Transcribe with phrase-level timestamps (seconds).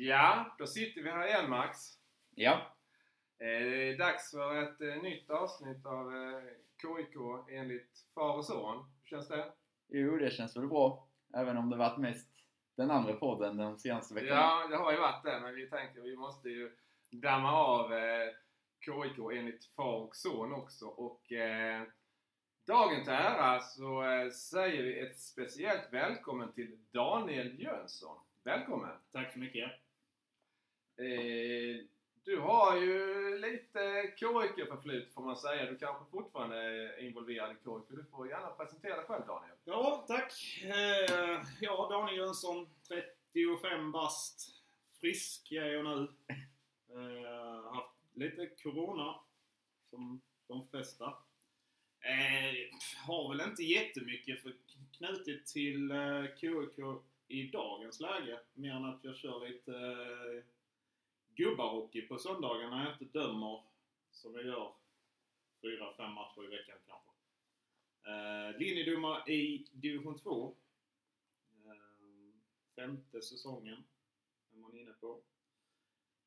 [0.00, 1.78] Ja, då sitter vi här igen Max.
[2.34, 2.74] Ja,
[3.40, 6.42] Eh, Det är dags för ett eh, nytt avsnitt av eh,
[6.82, 7.16] KIK
[7.50, 8.76] enligt far och son.
[9.02, 9.52] Hur känns det?
[9.88, 11.08] jo det känns väl bra.
[11.34, 12.28] Även om det varit mest
[12.76, 14.34] den andra podden de senaste veckorna.
[14.34, 16.76] Ja, det har ju varit det, men vi tänker vi måste ju
[17.10, 18.28] damma av eh,
[18.84, 20.86] KIK enligt far och son också.
[20.86, 21.82] Och eh,
[22.66, 28.18] dagen till ära så eh, säger vi ett speciellt välkommen till Daniel Jönsson.
[28.44, 28.96] Välkommen!
[29.12, 29.70] Tack så mycket.
[30.98, 31.84] Eh,
[32.24, 35.70] du har ju lite KIK-förflutet får man säga.
[35.70, 37.88] Du kanske fortfarande är involverad i KIK.
[37.88, 39.56] Du får gärna presentera dig själv Daniel.
[39.64, 40.32] Ja, tack.
[40.64, 44.62] Eh, ja, Daniel Jönsson, 35 bast.
[45.00, 46.08] Frisk är jag nu.
[46.90, 49.20] Eh, haft lite Corona,
[49.90, 51.04] som de flesta.
[52.00, 54.52] Eh, har väl inte jättemycket för
[54.96, 56.78] knutet till eh, KIK
[57.28, 58.40] i dagens läge.
[58.54, 60.44] Mer än att jag kör lite eh,
[61.38, 63.62] gubbarhockey på söndagar när jag inte dömer
[64.10, 64.74] som jag gör
[65.62, 67.10] fyra, fem matcher i veckan kanske.
[68.10, 70.56] Eh, linjedomare i division 2.
[71.64, 71.72] Eh,
[72.76, 73.84] femte säsongen
[74.52, 75.20] är man inne på.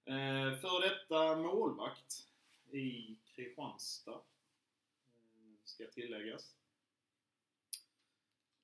[0.06, 2.28] Eh, för detta målvakt
[2.72, 4.22] i Kristianstad.
[5.34, 6.56] Eh, ska tilläggas.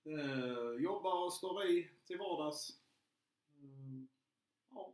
[0.03, 2.79] Eh, jobbar och står i till vardags.
[3.61, 4.07] Mm,
[4.69, 4.93] ja.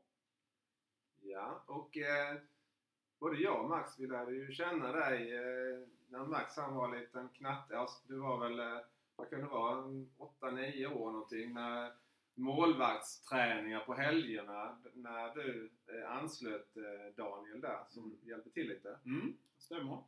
[1.34, 2.36] Ja, och eh,
[3.20, 7.00] både jag och Max vi lärde ju känna dig eh, när Max han var en
[7.00, 7.78] liten knatte.
[7.80, 8.80] Alltså, du var väl, eh,
[9.16, 9.76] vad kan det vara,
[10.42, 11.92] 8-9 år någonting när
[12.36, 18.18] målvaktsträningar på helgerna när du eh, anslöt eh, Daniel där som Mm.
[18.22, 19.00] hjälpte till lite.
[19.06, 20.04] Mm, stämmer.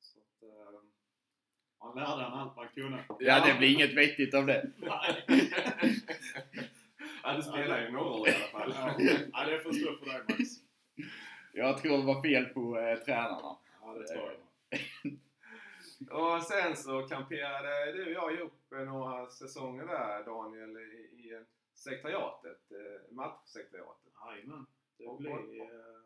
[0.00, 0.80] Så att, eh,
[1.80, 3.04] man lärde han allt man kunde.
[3.18, 4.70] Ja, det blir inget vettigt av det.
[7.32, 8.74] Ja, du spelar ju några år i alla fall.
[9.32, 10.50] Ja, det får stå för dig Max.
[11.52, 13.56] Jag tror det var fel på eh, tränarna.
[13.80, 14.38] Ja, det tror jag.
[16.36, 21.44] Och sen så kamperade du och jag ihop några säsonger där Daniel i, i
[21.74, 24.12] sekretariatet, eh, matchsekretariatet.
[24.26, 24.66] Jajamän.
[24.98, 26.02] Det Och- eh,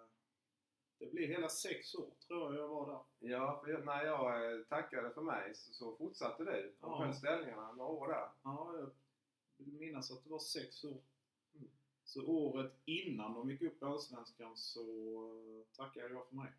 [0.98, 3.28] det blir hela sex år tror jag jag var där.
[3.30, 7.12] Ja, för när jag eh, tackade för mig så, så fortsatte du och Ja.
[7.12, 8.28] ställningarna några år där.
[8.42, 8.90] Ja, jag
[9.66, 10.98] vill minnas att det var sex år.
[12.06, 16.52] Så året innan de gick upp i Allsvenskan så eh, tackade jag för mig.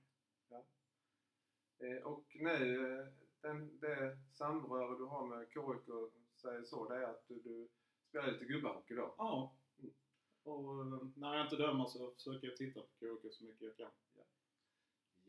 [1.79, 3.07] Eh, och nu, eh,
[3.41, 7.67] den, det samröre du har med KIK säger så, det är att du, du
[8.09, 9.15] spelar lite gubbarhockey då.
[9.17, 9.55] Ja.
[9.79, 9.93] Mm.
[10.43, 13.91] Och när jag inte dömer så försöker jag titta på KK så mycket jag kan.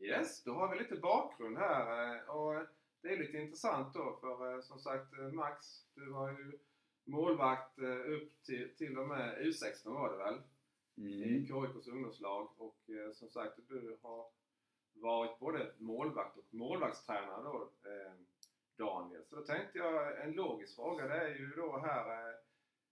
[0.01, 2.67] Yes, då har vi lite bakgrund här och
[3.01, 6.59] det är lite intressant då för som sagt Max, du var ju
[7.09, 10.41] målvakt eh, upp till, till och med U16 var det väl?
[10.95, 11.45] i Mm.
[11.45, 14.27] KIKs ungdomslag och eh, som sagt du har
[14.93, 18.13] varit både målvakt och målvaktstränare då eh,
[18.77, 19.25] Daniel.
[19.25, 22.29] Så då tänkte jag en logisk fråga det är ju då här eh,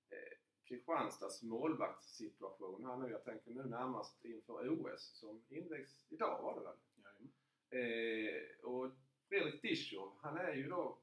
[0.10, 3.10] eh, Kristianstads målvaktssituation här nu.
[3.10, 6.78] Jag tänker nu närmast inför OS som invigs idag var det väl?
[6.96, 7.32] Jajamän.
[7.70, 8.92] Eh, och
[9.30, 10.98] Fredrik Dischow, han är ju då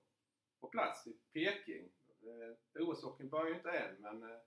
[0.61, 1.91] på plats i Peking.
[2.27, 4.39] Eh, OS-hockeyn börjar ju inte än men eh,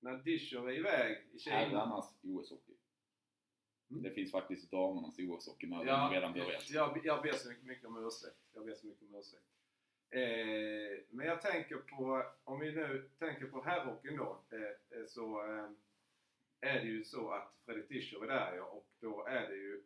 [0.00, 2.76] när Dischow är iväg i Kina Herrarnas OS-hockey.
[3.90, 4.02] Mm.
[4.02, 6.70] Det finns faktiskt damernas OS-hockey med Ja, redan börjat.
[6.70, 8.38] Jag, jag ber så mycket om ursäkt.
[8.52, 9.44] Jag ber så mycket om ursäkt.
[10.10, 15.46] Eh, men jag tänker på, om vi nu tänker på herrhockeyn då, eh, eh, så
[15.46, 15.70] eh,
[16.60, 19.82] är det ju så att Fredrik Dischow är där ja, och då är det ju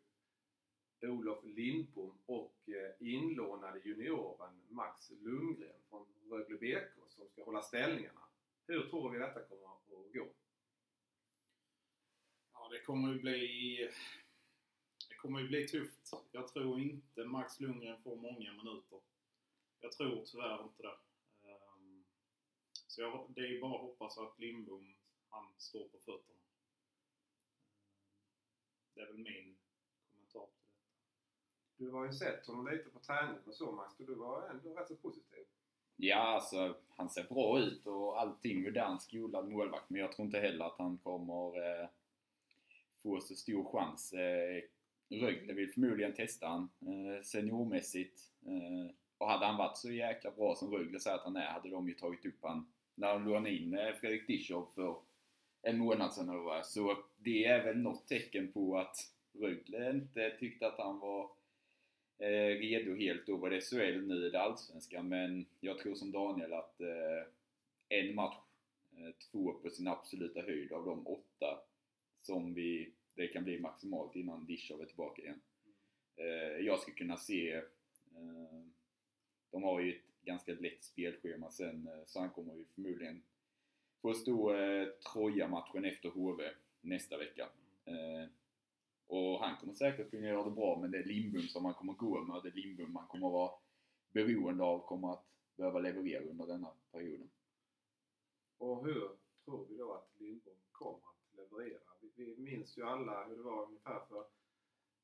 [1.02, 8.20] Olof Lindbom och eh, inlånade junioren Max Lundgren från Rögle BK som ska hålla ställningarna.
[8.66, 10.28] Hur tror vi detta kommer att gå?
[12.52, 13.76] Ja, det kommer ju bli...
[15.08, 16.10] Det kommer ju bli tufft.
[16.32, 19.00] Jag tror inte Max Lundgren får många minuter.
[19.80, 20.98] Jag tror tyvärr inte det.
[21.48, 22.04] Ehm,
[22.86, 24.94] Så jag, det är ju bara att hoppas att Lindbom,
[25.28, 26.40] han står på fötterna.
[27.38, 27.38] Ehm,
[28.94, 29.56] Det är väl min
[30.12, 30.64] kommentar till
[31.76, 31.84] det.
[31.84, 34.74] Du har ju sett honom lite på träning och så Max, och du var ändå
[34.74, 35.46] rätt så positiv.
[35.96, 39.90] Ja, alltså han ser bra ut och allting modern skolad målvakt.
[39.90, 41.88] Men jag tror inte heller att han kommer eh,
[43.02, 44.12] få så stor chans.
[44.12, 44.62] Eh,
[45.20, 48.20] Rögle vill förmodligen testa han eh, seniormässigt.
[48.46, 51.70] Eh, och hade han varit så jäkla bra som Rögle säger att han är hade
[51.70, 54.96] de ju tagit upp han när de lånade in eh, Fredrik Dischow för
[55.62, 56.66] en månad sedan eller vad.
[56.66, 58.96] Så det är väl något tecken på att
[59.32, 61.30] Rögle inte tyckte att han var
[62.22, 63.26] Eh, redo helt.
[63.26, 65.08] Då var det SHL, nu är det Allsvenskan.
[65.08, 67.24] Men jag tror som Daniel att eh,
[67.88, 68.36] en match,
[68.96, 71.60] eh, två på sin absoluta höjd av de åtta
[72.20, 75.40] som vi, det kan bli maximalt innan Dishov är tillbaka igen.
[76.16, 78.62] Eh, jag skulle kunna se, eh,
[79.50, 83.22] de har ju ett ganska lätt spelschema sen eh, så han kommer ju förmodligen
[84.02, 87.48] få stå eh, Troja-matchen efter HV nästa vecka.
[87.84, 88.28] Eh,
[89.14, 91.92] och han kommer säkert kunna göra det bra men det är Lindbom som han kommer
[91.92, 92.42] gå med.
[92.42, 93.50] Det är Lindbom man kommer vara
[94.12, 95.26] beroende av kommer att
[95.56, 97.30] behöva leverera under denna perioden.
[98.58, 99.10] Och hur
[99.44, 101.80] tror vi då att Lindbom kommer att leverera?
[102.00, 104.24] Vi, vi minns ju alla hur det var ungefär för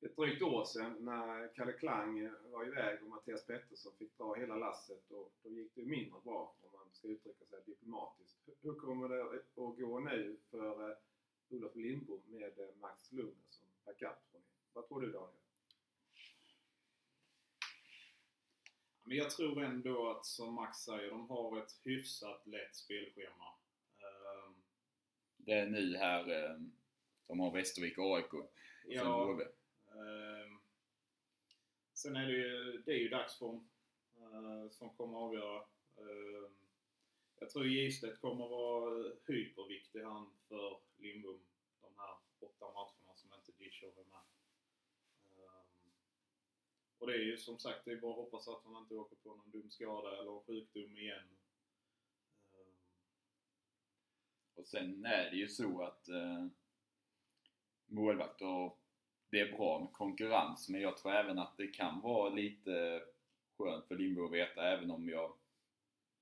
[0.01, 4.57] ett drygt år sedan när Kalle Klang var iväg och Mattias Pettersson fick dra hela
[4.57, 8.37] lasset och då gick det mindre bra om man ska uttrycka sig diplomatiskt.
[8.63, 10.97] Hur kommer det att gå nu för eh,
[11.51, 14.19] Olof Lindbom med eh, Max Lundgren som backup?
[14.73, 15.35] Vad tror du Daniel?
[19.05, 23.55] Men jag tror ändå att, som Max säger, de har ett hyfsat lätt spelschema.
[23.99, 24.55] Ehm,
[25.37, 26.57] Det är nu här eh,
[27.27, 28.33] de har Västervik och AIK.
[28.35, 28.51] Och
[28.87, 29.25] Ja.
[29.25, 29.43] HV.
[29.93, 30.59] Ehm,
[31.95, 33.69] sen är det ju, det är ju dagsform
[34.17, 35.65] eh, som kommer att avgöra.
[35.99, 36.55] Ehm,
[37.41, 41.41] jag tror Gistedt kommer vara hyperviktig han för Lindbom
[41.81, 43.08] de här åtta matcherna
[43.59, 44.21] som inte Dishov med.
[46.99, 49.17] Och det är ju som sagt, det är bara att hoppas att han inte åker
[49.17, 51.29] på någon dum skada eller sjukdom igen.
[52.53, 52.75] Um,
[54.55, 56.47] Och sen är det ju så att uh,
[57.87, 58.73] målvakter,
[59.31, 63.03] det är bra med konkurrens men jag tror även att det kan vara lite
[63.59, 65.37] skönt för Lindbo att veta även om jag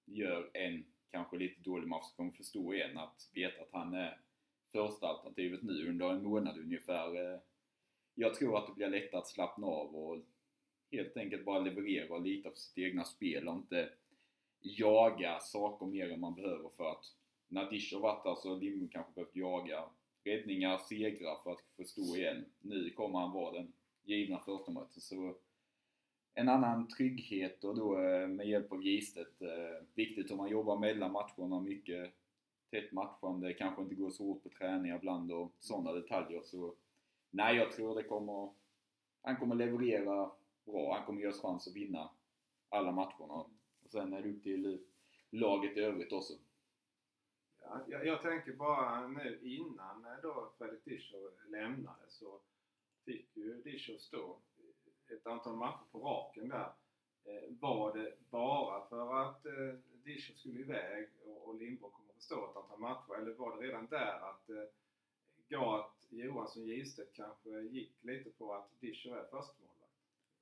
[0.04, 3.94] gör en kanske lite dålig match så kommer jag förstå igen att veta att han
[3.94, 4.20] är
[4.72, 7.32] första alternativet nu under en månad ungefär.
[7.34, 7.40] Eh,
[8.14, 10.18] jag tror att det blir lättare att slappna av och
[10.92, 13.88] helt enkelt bara leverera och lita på sitt egna spel och inte
[14.60, 17.04] jaga saker mer än man behöver för att
[17.48, 19.84] när Dish har varit där så har Lindbom kanske behövt jaga
[20.24, 22.44] räddningar, segrar för att få stå igen.
[22.60, 23.72] Nu kommer han vara den
[24.04, 25.36] givna första så
[26.34, 29.42] en annan trygghet och då eh, med hjälp av Gistet.
[29.42, 32.14] Eh, viktigt hur man jobbar mellan matcherna, mycket
[32.70, 36.42] tätt matchande, kanske inte går så hårt på träningar ibland och sådana detaljer.
[36.44, 36.74] Så
[37.30, 38.52] nej, jag tror det kommer...
[39.22, 40.30] Han kommer leverera
[40.64, 40.94] bra.
[40.94, 42.10] Han kommer ge oss chans att vinna
[42.68, 43.34] alla matcherna.
[43.34, 43.50] Och
[43.90, 44.84] sen är det upp till
[45.30, 46.32] laget i övrigt också.
[47.60, 52.40] Ja, jag, jag tänker bara nu innan då Fredrik Dischow lämnade så
[53.04, 54.38] fick ju Dischow stå
[55.08, 56.72] ett antal matcher på raken där.
[57.24, 59.52] Eh, var det bara för att eh,
[60.04, 61.08] Dischow skulle iväg
[61.44, 64.64] och, Lindborg kom att stå ett antal matcher eller var det redan där att eh,
[65.48, 69.92] Gat Johansson Gistedt kanske gick lite på att Dischow är förstemålvakt?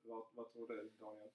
[0.01, 1.29] Vad, vad tror du Daniel?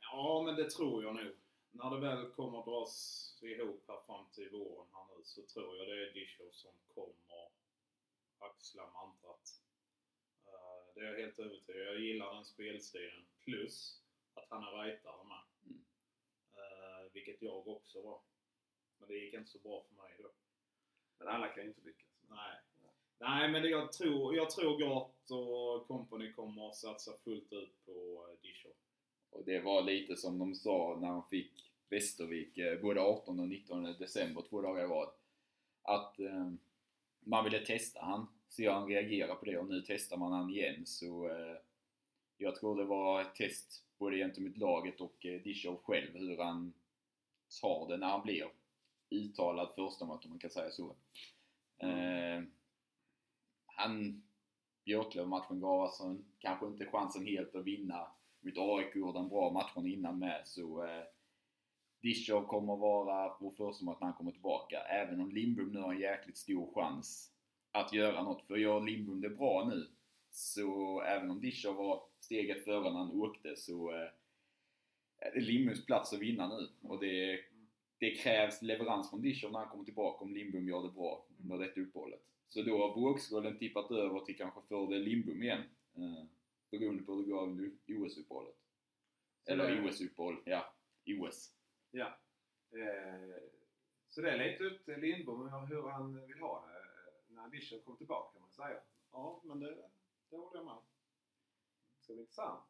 [0.00, 1.34] Ja, men det tror jag nog.
[1.70, 5.88] När det väl kommer dras ihop här fram till våren här nu så tror jag
[5.88, 7.48] det är Dishow som kommer
[8.38, 9.62] axla mantrat.
[10.46, 13.26] Eh, Det är jag helt övertygad Jag gillar den spelstilen.
[13.44, 14.02] Plus
[14.34, 15.42] att han är rightare med.
[15.66, 15.84] Mm.
[16.52, 18.20] Eh, Vilket jag också var.
[18.98, 20.28] Men det gick inte så bra för mig då.
[21.18, 22.06] Men alla kan ju inte lyckas.
[22.28, 22.60] Nej.
[23.20, 27.84] Nej, men det jag tror, jag tror Gart och company kommer att satsa fullt ut
[27.86, 28.72] på eh, Dishow.
[29.30, 33.48] Och det var lite som de sa när de fick Västervik eh, både 18 och
[33.48, 35.10] 19 december, två dagar i rad.
[35.82, 36.52] Att eh,
[37.20, 40.50] man ville testa han, se hur han reagerar på det och nu testar man han
[40.50, 41.56] igen så eh,
[42.36, 46.72] jag tror det var ett test både gentemot laget och eh, Dishow själv hur han
[47.60, 48.44] tar det när han blir
[49.10, 50.96] uttalad första om man kan säga så.
[51.78, 52.42] Eh,
[53.66, 54.22] han
[54.84, 58.06] Björklöv-matchen gav alltså kanske inte chansen helt att vinna
[58.40, 61.04] mot AIK gjorde en bra matchen innan med så eh,
[62.00, 64.80] Dischow kommer vara vår första match när han kommer tillbaka.
[64.80, 67.32] Även om Lindbom nu har en jäkligt stor chans
[67.72, 68.42] att göra något.
[68.42, 69.88] För gör Lindbom det bra nu
[70.30, 74.10] så även om Dischow var steget före när han åkte så eh,
[75.18, 76.68] är det Lindboms plats att vinna nu.
[76.88, 77.40] Och det,
[77.98, 81.58] det krävs leverans från Dischow när han kommer tillbaka om Lindbom gör det bra under
[81.58, 82.20] detta uppehållet.
[82.48, 85.62] Så då har vågskålen tippat över till kanske fördel Lindbom igen.
[85.94, 86.24] Eh,
[86.70, 88.54] beroende på hur det går under OS-uppehållet.
[89.46, 90.74] Eller OS-uppehåll, ja.
[91.06, 91.54] OS.
[91.90, 92.06] Ja.
[92.70, 93.42] Eh,
[94.08, 97.78] så det är lite upp till Lindbom hur- han vill ha det eh, när Dischow
[97.80, 98.80] kommer tillbaka kan man säga.
[99.12, 99.74] Ja, men det,
[100.30, 100.74] det håller jag med.
[101.96, 102.64] Det ska bli intressant.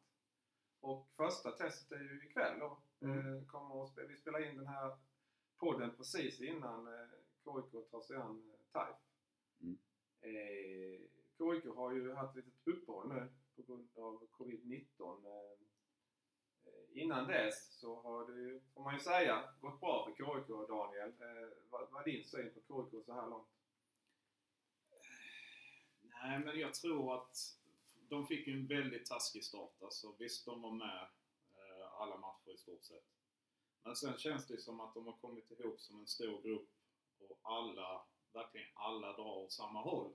[0.81, 2.77] Och första testet är ju ikväll då.
[3.01, 3.37] Mm.
[3.37, 4.97] Eh, kommer att vi spelar in den här
[5.59, 7.09] podden precis innan eh,
[7.43, 8.95] KIK tar sig an eh, TAIF.
[9.61, 9.77] Mm.
[10.21, 11.01] Eh,
[11.37, 15.25] KIK har ju haft ett litet uppehåll nu på grund av Covid-19.
[15.25, 15.51] Eh,
[16.65, 20.47] eh, innan dess så har det ju, får man ju säga, gått bra för KIK
[20.47, 21.09] Daniel.
[21.09, 23.47] Eh, vad, vad är din syn på KIK så här långt?
[26.01, 27.37] Nej, men jag tror att
[28.09, 29.81] de fick en väldigt taskig start.
[29.81, 31.07] Alltså, visst, de var med
[31.55, 33.18] eh, alla matcher i stort sett.
[33.83, 36.69] Men sen känns det som att de har kommit ihop som en stor grupp
[37.19, 38.01] och alla,
[38.33, 40.11] verkligen alla drar åt samma håll.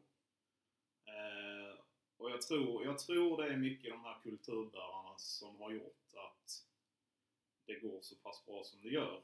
[1.05, 1.81] Eh,
[2.17, 6.65] och jag tror, jag tror det är mycket de här kulturbärarna som har gjort att
[7.67, 9.23] det går så pass bra som det gör.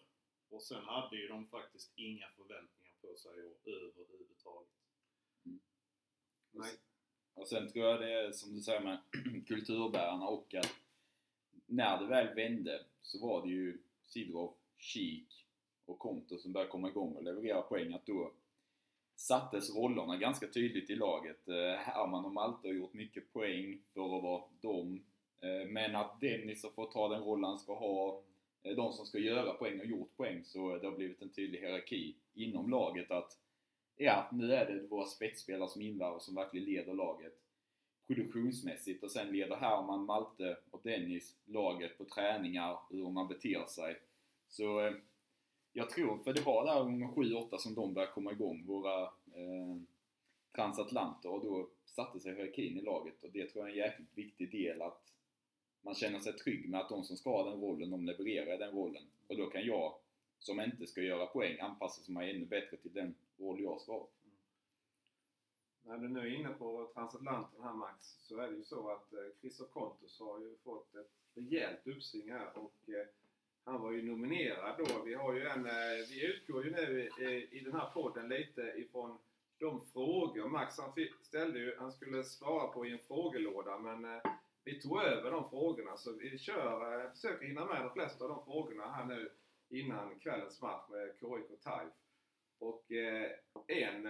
[0.49, 4.71] Och sen hade ju de faktiskt inga förväntningar på sig överhuvudtaget.
[5.47, 5.61] Mm.
[6.51, 6.73] Nej.
[7.35, 9.01] Och sen tror jag det är som du säger med
[9.47, 10.75] kulturbärarna och att
[11.67, 13.79] när det väl vände så var det ju
[14.11, 15.47] Sidorov, Kik
[15.85, 17.93] och Konto som började komma igång och leverera poäng.
[17.93, 18.33] Att då
[19.17, 21.49] sattes rollerna ganska tydligt i laget.
[21.49, 25.05] Eh, Herman och Malte har gjort mycket poäng för att vara dem.
[25.41, 28.23] Eh, men att Dennis har fått ta den roll han ska ha.
[28.63, 31.59] Eh, de som ska göra poäng har gjort poäng så det har blivit en tydlig
[31.59, 33.39] hierarki inom laget att
[33.97, 37.35] ja, nu är det våra spetsspelare som invärvar som verkligen leder laget
[38.15, 43.97] produktionsmässigt och sen leder Herman, Malte och Dennis laget på träningar, hur man beter sig.
[44.49, 44.93] Så eh,
[45.73, 49.77] jag tror, för det var där gånger 7-8 som de började komma igång, våra eh,
[50.55, 54.19] transatlanter och då satte sig hierarkin i laget och det tror jag är en jäkligt
[54.19, 55.13] viktig del att
[55.83, 58.71] man känner sig trygg med att de som ska ha den rollen, de levererar den
[58.71, 59.03] rollen.
[59.27, 59.95] Och då kan jag,
[60.39, 64.07] som inte ska göra poäng, anpassa mig ännu bättre till den roll jag ska ha.
[65.83, 69.13] När du nu är inne på transatlanten här Max, så är det ju så att
[69.13, 73.07] eh, Christoph Kontos har ju fått ett rejält uppsving här och eh,
[73.65, 75.03] han var ju nominerad då.
[75.05, 78.63] Vi har ju en, eh, vi utgår ju nu i, i den här podden lite
[78.63, 79.19] ifrån
[79.59, 84.05] de frågor Max han fick, ställde ju, han skulle svara på i en frågelåda men
[84.05, 84.23] eh,
[84.65, 88.45] vi tog över de frågorna så vi kör, försöker hinna med de flesta av de
[88.45, 89.31] frågorna här nu
[89.69, 91.93] innan kvällens match med KIK TAIF.
[92.59, 92.85] Och
[93.67, 94.09] en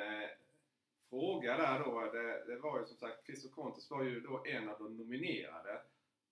[1.10, 4.68] fråga där då, det, det var ju som sagt, Christer Kontos var ju då en
[4.68, 5.80] av de nominerade.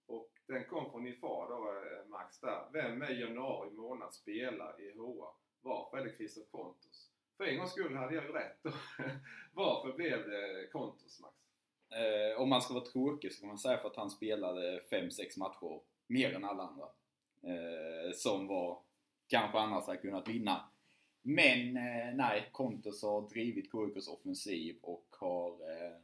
[0.06, 2.68] Och den kom från din far då, eh, Max där.
[2.72, 5.34] Vem är januari månad spelar i HA?
[5.60, 7.10] Varför är det Christer Kontos?
[7.36, 8.72] För en gångs skull hade jag ju rätt då.
[9.52, 11.34] Varför blev det Kontos, Max?
[11.90, 15.38] Eh, om man ska vara tråkig så kan man säga för att han spelade 5-6
[15.38, 16.86] matcher mer än alla andra.
[17.42, 18.82] Eh, som var,
[19.26, 20.70] kanske annars hade kunnat vinna.
[21.22, 25.52] Men eh, nej, Kontos har drivit KIKs offensiv och har...
[25.52, 25.96] Eh,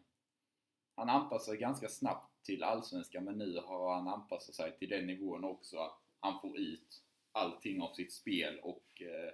[0.96, 5.06] han anpassar sig ganska snabbt till Allsvenskan men nu har han anpassat sig till den
[5.06, 7.02] nivån också att han får ut
[7.32, 9.32] allting av sitt spel och eh,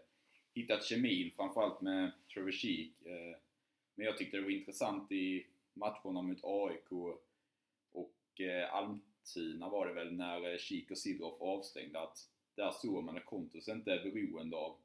[0.55, 2.93] hittat kemin framförallt med Trevor Sheek.
[3.07, 3.39] Eh,
[3.95, 6.93] men jag tyckte det var intressant i matcherna mot AIK
[7.93, 12.19] och eh, Almtuna var det väl när eh, Sheek och Sidroff avstängde att
[12.55, 14.77] där såg man att Kontos inte är beroende av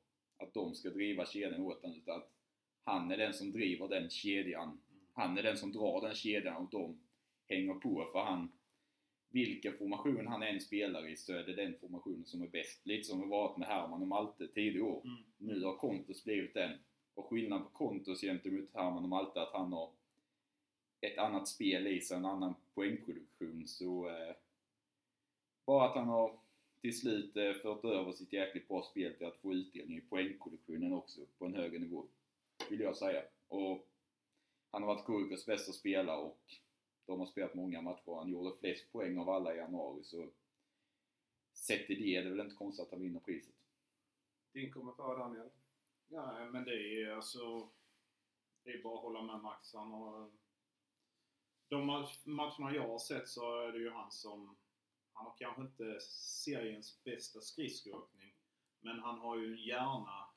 [0.45, 2.31] att de ska driva kedjan åt honom utan att
[2.83, 4.81] han är den som driver den kedjan.
[5.13, 6.99] Han är den som drar den kedjan och de
[7.47, 8.51] hänger på för han
[9.35, 12.85] vilken formation han än spelar i så är det den formationen som är bäst.
[12.85, 15.01] Lite som det varit med Herman och Malte tidigare år.
[15.03, 15.23] Mm.
[15.37, 16.79] Nu har Kontos blivit den.
[17.13, 19.91] Och skillnaden på Kontos gentemot Herman och Malte är att han har
[21.01, 23.67] ett annat spel i sig, en annan poängproduktion.
[23.67, 24.35] Så eh,
[25.65, 26.39] bara att han har
[26.81, 30.93] till slut eh, fört över sitt jäkligt bra spel till att få utdelning i poängproduktionen
[30.93, 32.07] också på en högre nivå.
[32.69, 33.23] Vill jag säga.
[33.47, 33.87] Och
[34.71, 36.41] han har varit KIKs bästa spelare och
[37.05, 38.15] de har spelat många matcher.
[38.19, 40.29] Han gjorde flest poäng av alla i januari så
[41.53, 43.55] sett till det är det väl inte konstigt att han vinner priset.
[44.51, 45.49] Din kommentar Daniel?
[46.07, 47.69] Nej, men det är alltså...
[48.63, 49.73] Det är bara att hålla med Max.
[49.73, 50.31] Han har,
[51.67, 54.55] de match- matcherna jag har sett så är det ju han som...
[55.15, 58.33] Han har kanske inte seriens bästa skridskoåkning.
[58.81, 60.29] Men han har ju en hjärna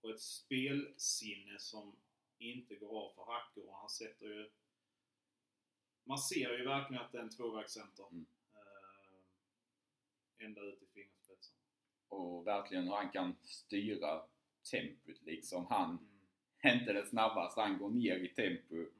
[0.00, 1.96] och ett spelsinne som
[2.38, 3.68] inte går av för hackor.
[3.68, 4.50] Och han sätter ju...
[6.04, 8.06] Man ser ju verkligen att det är en tvåvägscenter.
[8.10, 8.26] Mm.
[8.54, 11.54] Eh, ända ut i fingerspetsen.
[12.08, 14.26] Och verkligen hur han kan styra
[14.70, 15.66] tempot liksom.
[15.66, 16.08] Han Mm.
[16.58, 18.74] är inte den snabbaste, han går ner i tempo.
[18.74, 18.90] Mm.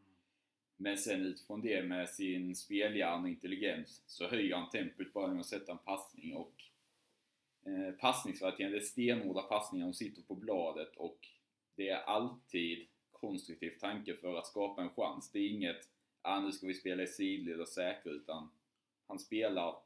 [0.82, 5.40] Men sen utifrån det med sin spelhjärna och intelligens så höjer han tempot bara med
[5.40, 6.54] att sätta en passning och
[7.66, 11.28] eh, passningsverktygen, det är stenhårda passningar de sitter på bladet och
[11.76, 15.30] det är alltid konstruktiv tanke för att skapa en chans.
[15.30, 15.88] Det är inget
[16.22, 18.50] ah, nu ska vi spela i sidled och säkra utan
[19.06, 19.76] han spelar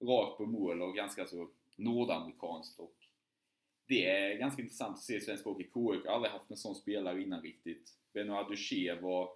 [0.00, 2.96] rakt på mål och ganska så nordamerikanskt och
[3.86, 5.64] det är ganska intressant att se svensk hockey.
[5.64, 7.92] KIK har aldrig haft en sån spelare innan riktigt.
[8.12, 9.35] Benoit Duché var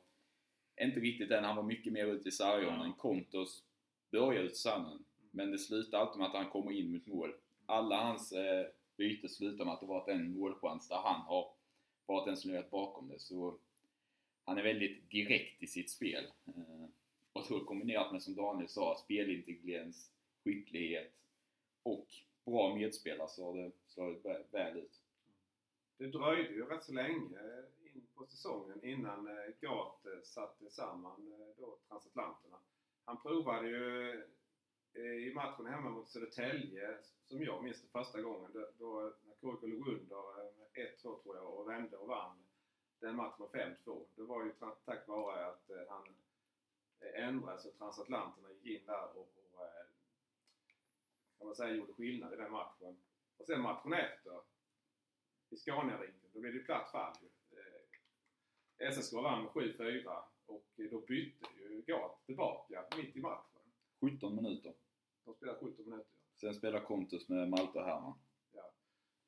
[0.86, 2.86] inte riktigt den, han var mycket mer ute i sargerna.
[2.86, 2.92] Ja.
[2.98, 3.64] Kontos
[4.10, 7.34] började ut i sargen, men det slutar alltid med att han kommer in mot mål.
[7.66, 11.52] Alla hans eh, byten slutar med att det varit en målchans där han har
[12.06, 13.18] varit den som legat bakom det.
[13.18, 13.58] Så
[14.44, 16.24] han är väldigt direkt i sitt spel.
[16.46, 16.88] Eh,
[17.32, 20.10] och då kombinerat med, som Daniel sa, spelintelligens,
[20.44, 21.12] skicklighet
[21.82, 22.06] och
[22.44, 25.00] bra medspelare så har det slagit vä- väl ut.
[25.98, 27.38] Det dröjde ju rätt så länge
[28.20, 32.58] på säsongen innan eh, Gat eh, satte samman eh, då transatlanterna.
[33.04, 34.24] Han provade ju
[34.94, 39.64] i matchen hemma mot Södertälje, som jag minns det första gången, då, när KIK låg
[39.64, 42.36] under med 1-2 tror jag och vände och vann
[43.00, 44.04] den matchen med 5-2.
[44.14, 44.52] Det var ju
[44.84, 46.04] tack vare att han
[47.14, 49.66] ändrade så transatlanterna gick in där och, och
[51.38, 52.96] kan man säga gjorde skillnad i den matchen.
[53.36, 54.40] Och sen matchen efter
[55.50, 57.28] i Scaniarinken, då blev det platt fall ju.
[58.80, 63.60] SSK vann med 7-4 och då bytte ju Gat tillbaka mitt i matchen.
[64.00, 64.74] 17 minuter.
[65.24, 66.12] De spelade 17 minuter.
[66.40, 68.18] Sen spelar Kontus med Malte och Herman.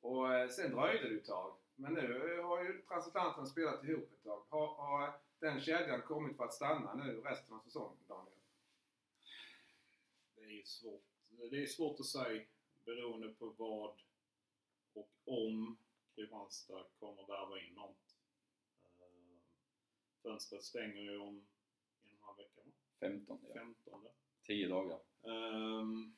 [0.01, 1.55] Och eh, sen dröjde det ett tag.
[1.75, 4.43] Men nu har ju transatlanterna spelat ihop ett tag.
[4.49, 8.37] Har, har den kedjan kommit för att stanna nu resten av säsongen, Daniel?
[10.35, 11.03] Det är svårt.
[11.51, 12.43] Det är svårt att säga
[12.85, 13.95] beroende på vad
[14.93, 15.77] och om
[16.15, 18.12] Kristianstad kommer värva in något.
[20.23, 22.71] Fönstret stänger ju om en och en halv vecka, va?
[22.99, 23.53] 15, ja.
[23.53, 24.01] 15.
[24.47, 24.99] 10 dagar.
[25.23, 26.15] Ehm,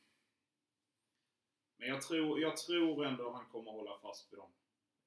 [1.78, 4.52] men jag tror, jag tror ändå han kommer hålla fast vid dem.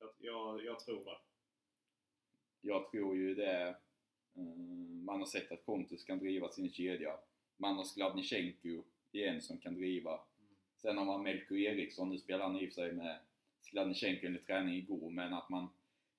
[0.00, 1.18] Jag, jag, jag tror det.
[2.60, 3.76] Jag tror ju det.
[4.36, 7.18] mm, Man har sett att Kontus kan driva sin kedja.
[7.56, 10.20] Man har Skladnichenko igen som kan driva.
[10.76, 13.18] Sen har man Melko Eriksson, nu spelar han i och för sig med
[13.60, 15.68] Skladnichenko under träning igår, men att man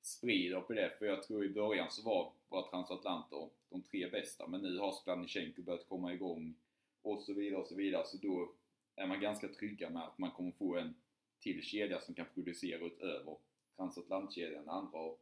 [0.02, 0.98] sprider på det.
[1.00, 4.92] För jag tror i början så var våra transatlanter de tre bästa, men nu har
[4.92, 6.56] Sklanichenko börjat komma igång
[7.02, 8.06] och så vidare och så vidare.
[8.06, 8.54] Så då
[8.96, 10.96] är man ganska trygga med att man kommer få en
[11.40, 13.38] till kedja som kan producera utöver
[13.76, 14.70] transatlantkedjan.
[14.70, 15.18] Andra har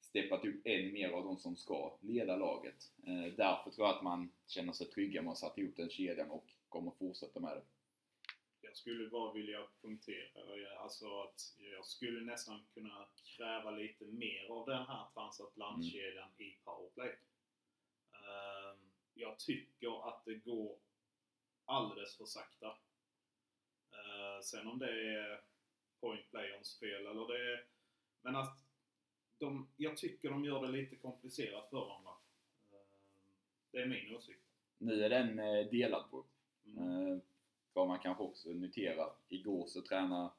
[0.00, 2.92] steppat upp än mer av de som ska leda laget.
[3.06, 5.90] Eh, därför tror jag att man känner sig trygga med att ha satt ihop den
[5.90, 7.62] kedjan och kommer fortsätta med det.
[8.72, 14.66] Jag skulle bara vilja punktera alltså att jag skulle nästan kunna kräva lite mer av
[14.66, 17.18] den här transatlantkedjan i powerplay.
[18.12, 18.76] Ehm,
[19.14, 20.76] jag tycker att det går
[21.64, 22.66] alldeles för sakta.
[23.90, 25.40] Eh, sen om det är
[26.00, 27.64] point players fel eller det är...
[28.22, 28.58] Men att
[29.38, 32.12] de, jag tycker de gör det lite komplicerat för varandra.
[32.70, 32.78] Ehm,
[33.70, 34.42] det är min åsikt.
[34.78, 36.24] Nu är den eh, delad på.
[36.66, 37.20] Mm.
[37.72, 39.06] Vad man kanske också notera.
[39.28, 40.30] Igår så tränade,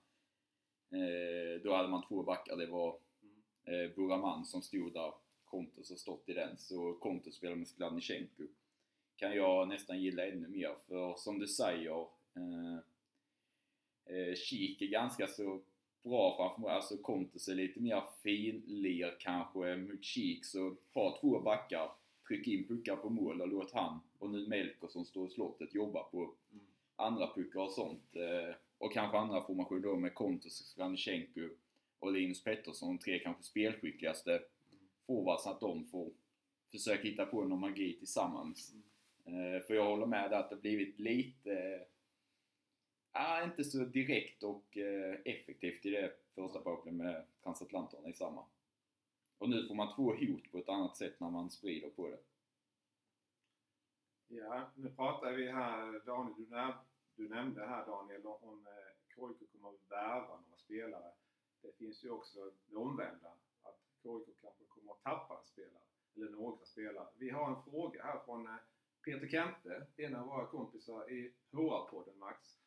[0.89, 2.57] eh, då hade man två backar.
[2.57, 2.97] Det var
[3.63, 5.13] eh, Buraman som stod där.
[5.45, 6.57] Kontus har stått i den.
[6.57, 8.43] Så Kontus spelar med Skladnichenko.
[9.15, 10.75] Kan jag nästan gilla ännu mer.
[10.87, 12.77] För som du säger, eh,
[14.15, 15.61] eh, Kik är ganska så
[16.03, 16.71] bra framför mål.
[16.71, 20.45] Alltså Kontus är lite mer finlir kanske mot Kik.
[20.45, 21.91] Så ha två backar,
[22.27, 25.75] tryck in puckar på mål och låt han och nu Melker som står i slottet
[25.75, 26.65] jobba på Mm
[27.03, 28.15] andra puckar och sånt.
[28.15, 31.49] Eh, och kanske andra formationer då med Kontos, Sklandichenko
[31.99, 34.41] och Linus Pettersson, de tre kanske spelskickligaste
[35.07, 36.11] forwards, att de får
[36.71, 38.73] försöka hitta på någon magi tillsammans.
[39.25, 41.85] Eh, för jag håller med där att det har blivit lite,
[43.15, 48.45] Äh, inte så direkt och eh, effektivt i det första powerplay med transatlanterna i samma.
[49.37, 52.19] Och nu får man två hot på ett annat sätt när man sprider på det.
[54.27, 56.55] Ja, nu pratar vi här, Daniel, du,
[57.15, 61.11] du nämnde här Daniel om, eh, KIK kommer att värva några spelare.
[61.61, 65.83] Det finns ju också det omvända, att KIK kanske kommer att tappa en spelare,
[66.15, 67.07] eller några spelare.
[67.17, 68.55] Vi har en fråga här från eh,
[69.05, 72.59] Peter Kempe, en av våra kompisar i HR-podden Max.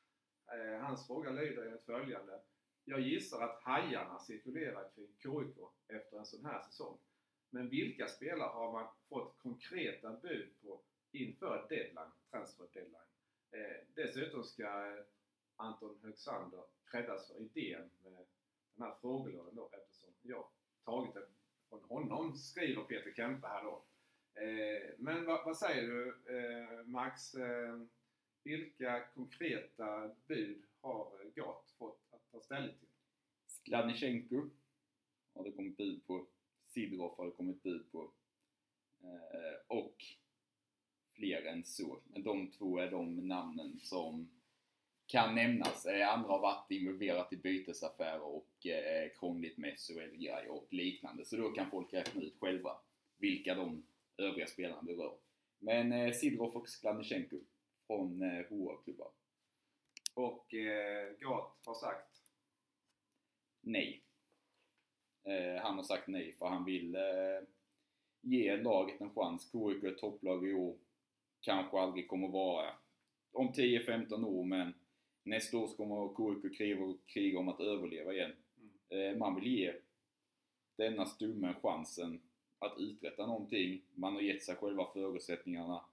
[0.53, 2.41] Eh, hans fråga lyder enligt följande.
[2.85, 5.57] Jag gissar att hajarna cirkulerar kring KIK
[5.89, 6.99] efter en sån här säsong.
[7.51, 10.81] Men vilka spelare har man fått konkreta bud på
[11.13, 13.06] inför deadline, transfer deadline?
[13.57, 14.97] Eh, dessutom ska
[15.57, 18.13] Anton Högsander creddas för idén med
[18.75, 20.49] den här frågelådan då eftersom jag
[20.85, 21.23] tagit den
[21.69, 23.85] från honom, skriver Peter Kempe här då.
[24.41, 27.35] Eh, men vad, vad säger du eh, Max?
[27.35, 27.81] Eh,
[28.43, 32.89] vilka konkreta bud har GAT fått att ta ställning till?
[33.47, 34.51] Skladnichenko
[35.35, 36.27] har det kommit bud på.
[36.65, 38.13] Sidorov har det kommit bud på.
[39.01, 40.05] Eh, och
[41.17, 42.01] fler än så.
[42.05, 44.31] Men de två är de namnen som
[45.07, 45.87] kan nämnas.
[45.87, 51.25] Eh, andra har varit involverat i bytesaffärer och eh, krångligt med SHL-grejer och liknande.
[51.25, 52.77] Så då kan folk räkna ut själva
[53.19, 55.17] vilka de övriga spelarna berör.
[55.59, 57.37] Men eh, Sidorov och Skladnichenko
[57.87, 59.09] från eh, HR-klubbar.
[60.15, 62.23] Och eh, GAT har sagt
[63.61, 64.03] nej.
[65.25, 67.49] Eh, han har sagt nej för han vill eh,
[68.21, 69.51] ge laget en chans.
[69.53, 70.77] KIK är topplag i år.
[71.41, 72.71] Kanske aldrig kommer vara
[73.33, 74.75] om 10-15 år men
[75.23, 76.09] nästa år så kommer
[76.43, 78.33] KIK kriga, kriga om att överleva igen.
[78.91, 79.19] Mm.
[79.19, 79.73] Man vill ge
[80.77, 82.21] denna stummen chansen
[82.59, 83.83] att uträtta någonting.
[83.95, 85.85] Man har gett sig själva förutsättningarna.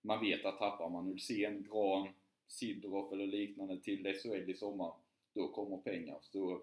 [0.00, 2.08] Man vet att tappar man Ulsén, Gran,
[2.48, 4.92] Sidorov eller liknande till SHL i sommar,
[5.34, 6.18] då kommer pengar.
[6.22, 6.62] Så,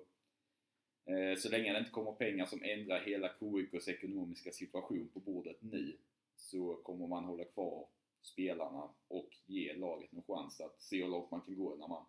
[1.06, 5.58] eh, så länge det inte kommer pengar som ändrar hela KIKs ekonomiska situation på bordet
[5.62, 5.98] nu,
[6.36, 7.88] så kommer man hålla kvar
[8.22, 12.06] spelarna och ge laget en chans att se hur långt man kan gå när man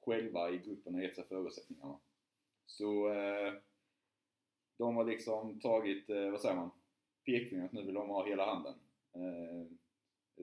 [0.00, 1.98] själva i gruppen har gett sig förutsättningarna.
[2.66, 3.54] Så eh,
[4.76, 6.70] de har liksom tagit, eh, vad säger man,
[7.24, 8.74] pekfingret nu vill de ha hela handen.
[9.14, 9.66] Eh,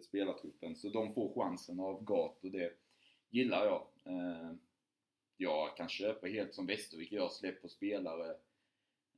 [0.01, 0.75] spelartruppen.
[0.75, 2.73] Så de får chansen av Gat och det
[3.29, 3.87] gillar jag.
[4.03, 4.51] Eh,
[5.37, 8.35] jag kan köpa helt som Västervik gör, släpp på spelare.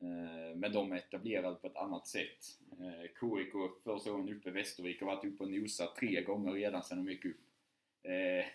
[0.01, 2.59] Eh, men de är etablerade på ett annat sätt.
[2.71, 6.83] Eh, KIK första gången uppe i Västervik har varit uppe och nosat tre gånger redan
[6.83, 7.41] sedan de gick upp.
[8.03, 8.45] Eh,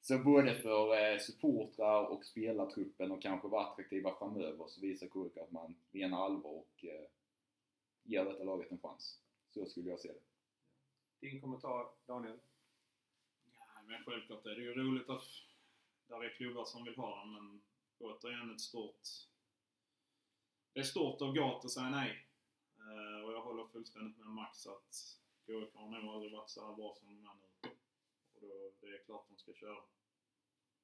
[0.00, 5.36] så både för eh, supportrar och spelartruppen och kanske vara attraktiva framöver så visar KIK
[5.36, 7.08] att man menar allvar och eh,
[8.02, 9.20] ger detta laget en chans.
[9.50, 10.20] Så skulle jag se det.
[11.20, 12.38] Din kommentar Daniel?
[13.58, 15.24] Ja, men självklart är det ju roligt att
[16.08, 17.62] där är klubbar som vill ha den men
[17.98, 19.08] återigen ett stort...
[20.72, 22.26] Det är stort av Gat att säga nej.
[22.78, 24.94] Uh, och jag håller fullständigt med Max att
[25.46, 27.70] KIK har nog aldrig varit så här bra som de är nu.
[28.34, 29.80] Och då, det är klart de ska köra.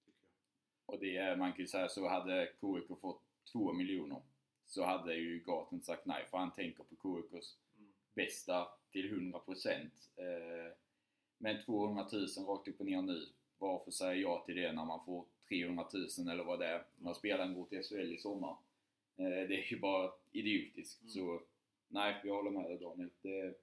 [0.05, 0.95] Tycker jag.
[0.95, 3.23] Och det är, man kan ju säga så, hade KIK fått
[3.53, 4.23] två miljoner
[4.67, 7.93] så hade ju Gat inte sagt nej för han tänker på KIKs mm.
[8.15, 9.91] bästa till 100%.
[10.17, 10.73] Eh,
[11.39, 13.27] men 200 000 rakt upp och ner nu.
[13.59, 15.87] Varför säga ja till det när man får 300
[16.19, 18.57] 000 eller vad det är när spelaren går till SHL i sommar?
[19.17, 21.01] Eh, det är ju bara idiotiskt.
[21.01, 21.11] Mm.
[21.11, 21.43] Så
[21.89, 23.11] nej, jag håller med dig Daniel.
[23.23, 23.55] Det är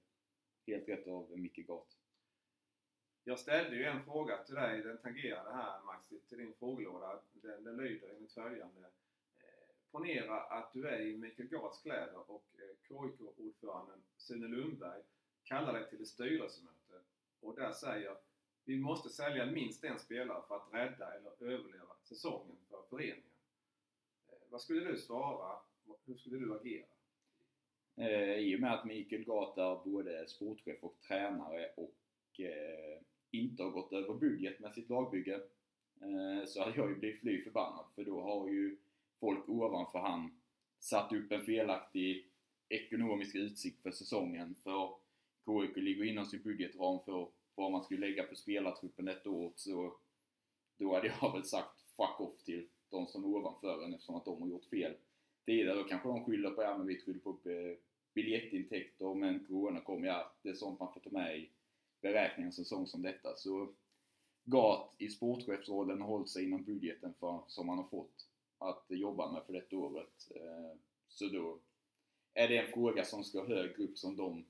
[0.66, 1.96] helt rätt av Micke Gat.
[3.24, 7.20] Jag ställde ju en fråga till dig, den tangerade här Max, till din frågelåda.
[7.32, 8.80] Den, den lyder enligt följande.
[8.80, 12.44] Eh, ponera att du är i Mikael Gats kläder och
[12.88, 15.02] KIK-ordföranden Sune Lundberg
[15.44, 17.00] kallar dig till ett styrelsemöte
[17.40, 18.16] och där säger
[18.64, 23.33] vi måste sälja minst en spelare för att rädda eller överleva säsongen för föreningen.
[24.54, 25.56] Vad skulle du svara?
[26.06, 26.86] Hur skulle du agera?
[27.96, 33.62] Eh, I och med att Mikael Gata är både sportchef och tränare och eh, inte
[33.62, 35.34] har gått över budget med sitt lagbygge
[36.00, 38.76] eh, så hade jag ju blivit fly förbannad för då har ju
[39.20, 40.40] folk ovanför han
[40.78, 42.30] satt upp en felaktig
[42.68, 44.94] ekonomisk utsikt för säsongen för
[45.44, 49.96] KIK ligger inom sin budgetram för vad man skulle lägga på spelartruppen ett år så
[50.76, 54.24] då hade jag väl sagt fuck off till de som är ovanför en eftersom att
[54.24, 54.94] de har gjort fel
[55.46, 55.74] tidigare.
[55.74, 57.76] Då kanske de skyller på, ja men vi trodde på eh,
[58.14, 61.50] biljettintäkter men Corona kom, ja det är sånt man får ta med i
[62.00, 63.36] beräkningen en säsong som detta.
[63.36, 63.74] Så
[64.44, 68.28] Gat i sportchefsrollen har hållit sig inom budgeten för, som man har fått
[68.58, 70.30] att jobba med för detta året.
[70.30, 70.78] Eh,
[71.08, 71.58] så då
[72.34, 74.44] är det en fråga som ska högre upp som de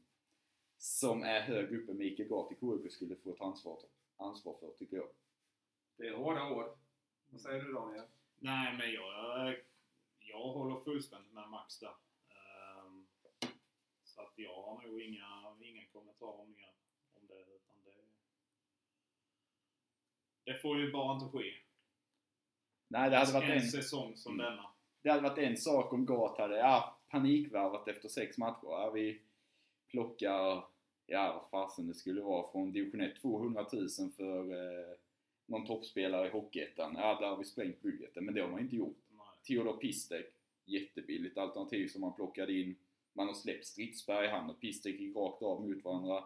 [0.78, 3.78] som är högre upp än Mikael Gart i KIK skulle få ta ansvar,
[4.16, 5.09] ansvar för, tycker jag.
[5.96, 6.78] Det är hårda ord.
[7.30, 8.04] Vad säger du Daniel?
[8.44, 9.57] Nej, men jag,
[10.18, 11.94] jag håller fullständigt med Max där.
[12.78, 13.07] Um,
[14.04, 16.72] så att jag har nog inga, inga kommentarer mer
[17.14, 17.40] om det.
[17.40, 17.94] Utan det,
[20.44, 21.54] det får ju bara inte ske.
[22.88, 24.46] Nej, det hade varit en, en säsong som mm.
[24.46, 24.70] denna.
[25.02, 28.66] Det hade varit en sak om Gat hade ja, panikvärvat efter sex matcher.
[28.66, 29.22] Ja, vi
[29.90, 30.64] plockar,
[31.07, 34.96] ja vad fasen det skulle vara, från division 1 200 000 för eh,
[35.46, 36.94] någon toppspelare i Hockeyettan.
[36.98, 38.96] Ja, där har vi sprängt budgeten, men det har man inte gjort.
[39.46, 40.26] Theodor Pistek,
[40.64, 42.76] jättebilligt alternativ som man plockade in.
[43.12, 46.24] Man har släppt Stridsberg, han och Pistek gick rakt av mot varandra.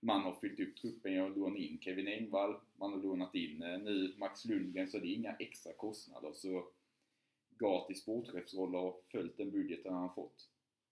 [0.00, 2.56] Man har fyllt upp truppen genom att låna in Kevin Engvall.
[2.76, 6.32] Man har lånat in eh, nu Max Lundgren, så det är inga extra kostnader.
[6.32, 6.68] Så
[7.58, 10.48] Gat i sportchefsroll har följt den budgeten han fått.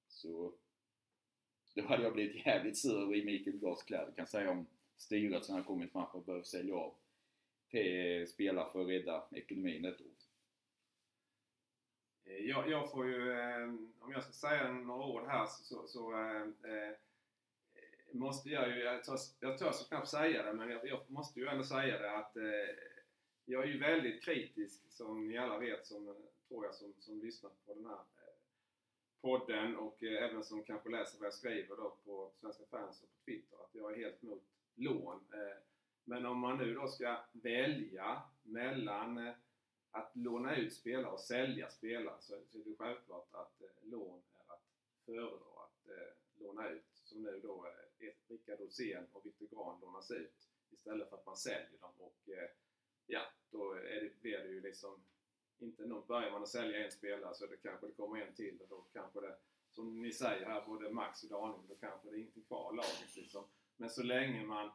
[0.08, 0.52] Så
[1.74, 5.62] då hade jag blivit jävligt sur i Mikael Glas kläder kan säga om styrelsen har
[5.62, 6.94] kommit fram och behöver sälja av
[7.72, 10.06] till spelare för att rädda ekonomin ett år.
[12.24, 15.86] Eh, jag, jag, får ju, eh, om jag ska säga några ord här så, så,
[15.86, 16.94] så äh,
[18.12, 21.46] måste jag ju, jag törs, jag törs knappt säga det men jag, jag, måste ju
[21.46, 22.42] ändå säga det att äh,
[23.44, 26.16] jag är ju väldigt kritisk som ni alla vet som,
[26.48, 28.00] tror jag, som, som lyssnar på den här
[29.20, 33.24] podden och även som kanske läser vad jag skriver då på Svenska fans och på
[33.24, 34.42] Twitter att jag är helt emot
[34.74, 35.20] lån.
[35.32, 35.71] Eh,
[36.04, 39.34] men om man nu då ska välja mellan eh,
[39.90, 44.52] att låna ut spelare och sälja spelare så är det självklart att eh, lån är
[44.52, 44.64] att
[45.04, 46.84] föredra att eh, låna ut.
[47.04, 47.66] som nu då
[48.28, 52.28] Rickard Olsén och Viktor Grahn lånas ut istället för att man säljer dem och
[53.06, 55.04] ja, då är det, blir det ju liksom
[55.58, 58.60] inte någon, Börjar man att sälja en spelare så det kanske det kommer en till
[58.60, 59.36] och då kanske det,
[59.70, 63.16] som ni säger här, både Max och Daniel, då kanske det är inte kvar laget
[63.16, 63.44] liksom.
[63.76, 64.70] Men så länge man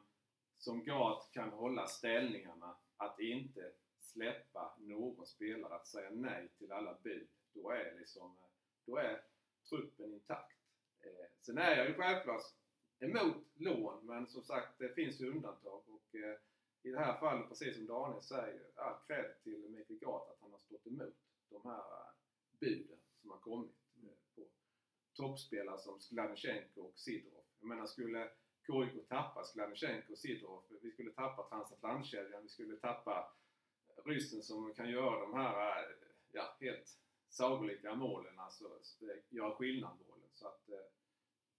[0.58, 6.98] som Gat kan hålla ställningarna att inte släppa någon spelare, att säga nej till alla
[7.04, 8.38] bud, då är liksom,
[8.86, 9.22] då är
[9.70, 10.58] truppen intakt.
[11.00, 12.44] Eh, sen är jag ju självklart
[13.00, 16.38] emot lån, men som sagt det finns ju undantag och eh,
[16.84, 20.52] i det här fallet, precis som Daniel säger, all cred till Mikael Gat att han
[20.52, 21.16] har stått emot
[21.50, 22.14] de här eh,
[22.60, 24.48] buden som har kommit eh, på
[25.14, 27.44] toppspelare som Skladnysjenko och Sidorov.
[27.60, 28.30] Jag menar skulle
[28.68, 33.34] KIK tappa Skladnysjenko och Sidorov, vi skulle tappa transatlantkedjan, vi skulle tappa
[34.06, 35.86] ryssen som kan göra de här
[36.32, 36.98] ja, helt
[37.30, 38.80] sagolika målen, alltså
[39.30, 40.30] göra skillnad-målen.
[40.34, 40.78] Så att, eh,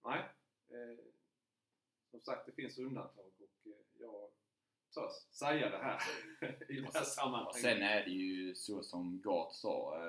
[0.05, 0.19] nej.
[0.69, 0.97] Eh,
[2.11, 4.29] som sagt, det finns undantag och eh, jag
[4.93, 6.01] törs säga det här
[6.71, 7.61] i det här sammanhanget.
[7.61, 10.01] Sen är det ju så som Gart sa.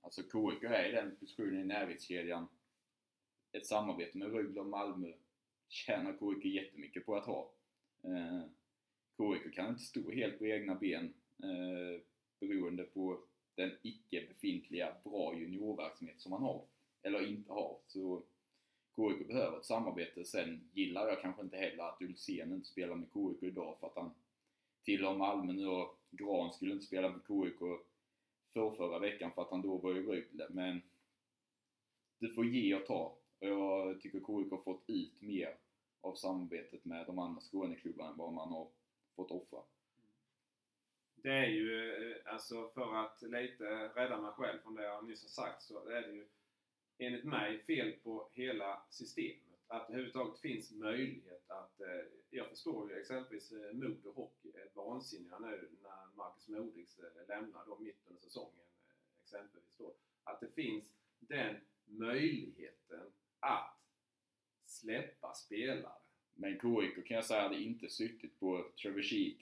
[0.00, 2.48] Alltså KIK är i den positionen i närhetskedjan.
[3.52, 5.12] Ett samarbete med Rögle och Malmö
[5.72, 7.52] tjänar KIK jättemycket på att ha.
[8.02, 8.42] Eh,
[9.16, 12.00] KIK kan inte stå helt på egna ben eh,
[12.40, 13.20] beroende på
[13.54, 16.64] den icke befintliga bra juniorverksamhet som man har.
[17.02, 17.78] Eller inte har.
[17.86, 18.22] Så
[18.96, 20.24] KIK behöver ett samarbete.
[20.24, 23.96] Sen gillar jag kanske inte heller att Ulfsén inte spelar med KIK idag för att
[23.96, 24.10] han
[24.84, 27.58] tillhör Malmö nu och Gran skulle inte spela med KIK
[28.52, 30.46] för förra veckan för att han då var i Rögle.
[30.50, 30.82] Men
[32.18, 33.18] du får ge och ta.
[33.38, 35.56] Och jag tycker KIK har fått ut mer
[36.02, 38.68] av samarbetet med de andra Skåneklubbarna än vad man har
[39.16, 39.62] fått offra.
[41.14, 45.22] Det är ju, eh, alltså för att lite rädda mig själv från det jag nyss
[45.22, 46.26] har sagt, så är det ju
[46.98, 49.38] enligt mig fel på hela systemet.
[49.66, 51.80] Att det överhuvudtaget finns möjlighet att...
[51.80, 57.66] Eh, jag förstår ju exempelvis eh, Modo Hockey är vansinniga nu när Marcus Modigs lämnar
[57.66, 58.64] då mitt under säsongen
[59.24, 59.94] exempelvis då.
[60.24, 63.81] Att det finns den möjligheten att
[64.82, 65.92] släppa spelare.
[66.34, 69.36] Men KIK kan jag säga hade inte suttit på Trevor Sheek,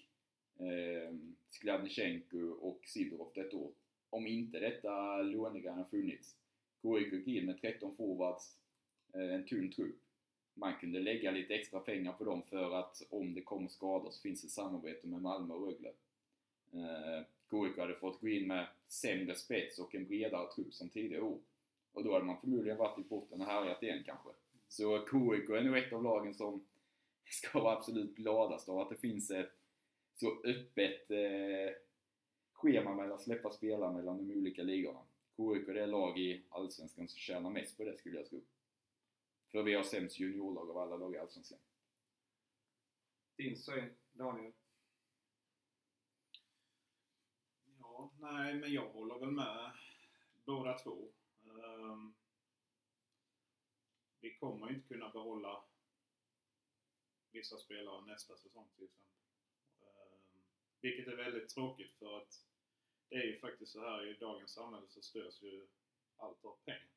[0.58, 1.14] eh,
[1.50, 3.70] Skladnysjenko och Sidorov ett år.
[4.10, 6.36] Om inte detta lånegarn funnits.
[6.82, 8.56] KIK gick in med 13 forwards,
[9.14, 10.00] eh, en tunn trupp.
[10.54, 14.20] Man kunde lägga lite extra pengar på dem för att om det kommer skador så
[14.20, 15.92] finns det samarbete med Malmö och Rögle.
[16.72, 21.22] Eh, KIK hade fått gå in med sämre spets och en bredare trupp som tidigare
[21.22, 21.38] år.
[21.92, 24.30] Och då hade man förmodligen varit i botten och härjat igen kanske.
[24.70, 26.66] Så KIK är nog ett av lagen som
[27.24, 29.52] ska vara absolut gladast av att det finns ett
[30.14, 31.74] så öppet eh,
[32.52, 35.00] schema med att släppa spelare mellan de olika ligorna.
[35.36, 38.42] KIK är det lag i Allsvenskan som tjänar mest på det skulle jag tro.
[39.52, 41.58] För vi har sämst juniorlag av alla lag i Allsvenskan.
[43.36, 44.52] Din syn, Daniel?
[47.78, 49.70] Ja, nej, men jag håller väl med
[50.44, 51.08] båda två.
[51.44, 52.14] Um,
[54.20, 55.64] vi kommer inte kunna behålla
[57.30, 59.14] vissa spelare nästa säsong till exempel.
[59.80, 60.42] Um,
[60.80, 62.44] vilket är väldigt tråkigt för att
[63.08, 65.68] det är ju faktiskt så här i dagens samhälle så störs ju
[66.16, 66.90] allt av pengar.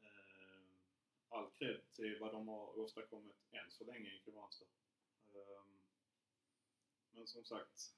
[0.00, 0.78] Um,
[1.28, 4.66] all cred till vad de har åstadkommit än så länge i Kristianstad.
[7.18, 7.94] Men som sagt,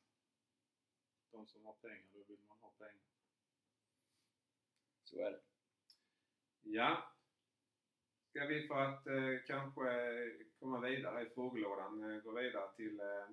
[1.30, 3.04] de som har pengar, då vill man ha pengar.
[5.04, 5.42] Så är det.
[6.62, 7.12] Ja.
[8.30, 9.90] Ska vi för att eh, kanske
[10.58, 13.24] komma vidare i frågelådan eh, gå vidare till eh,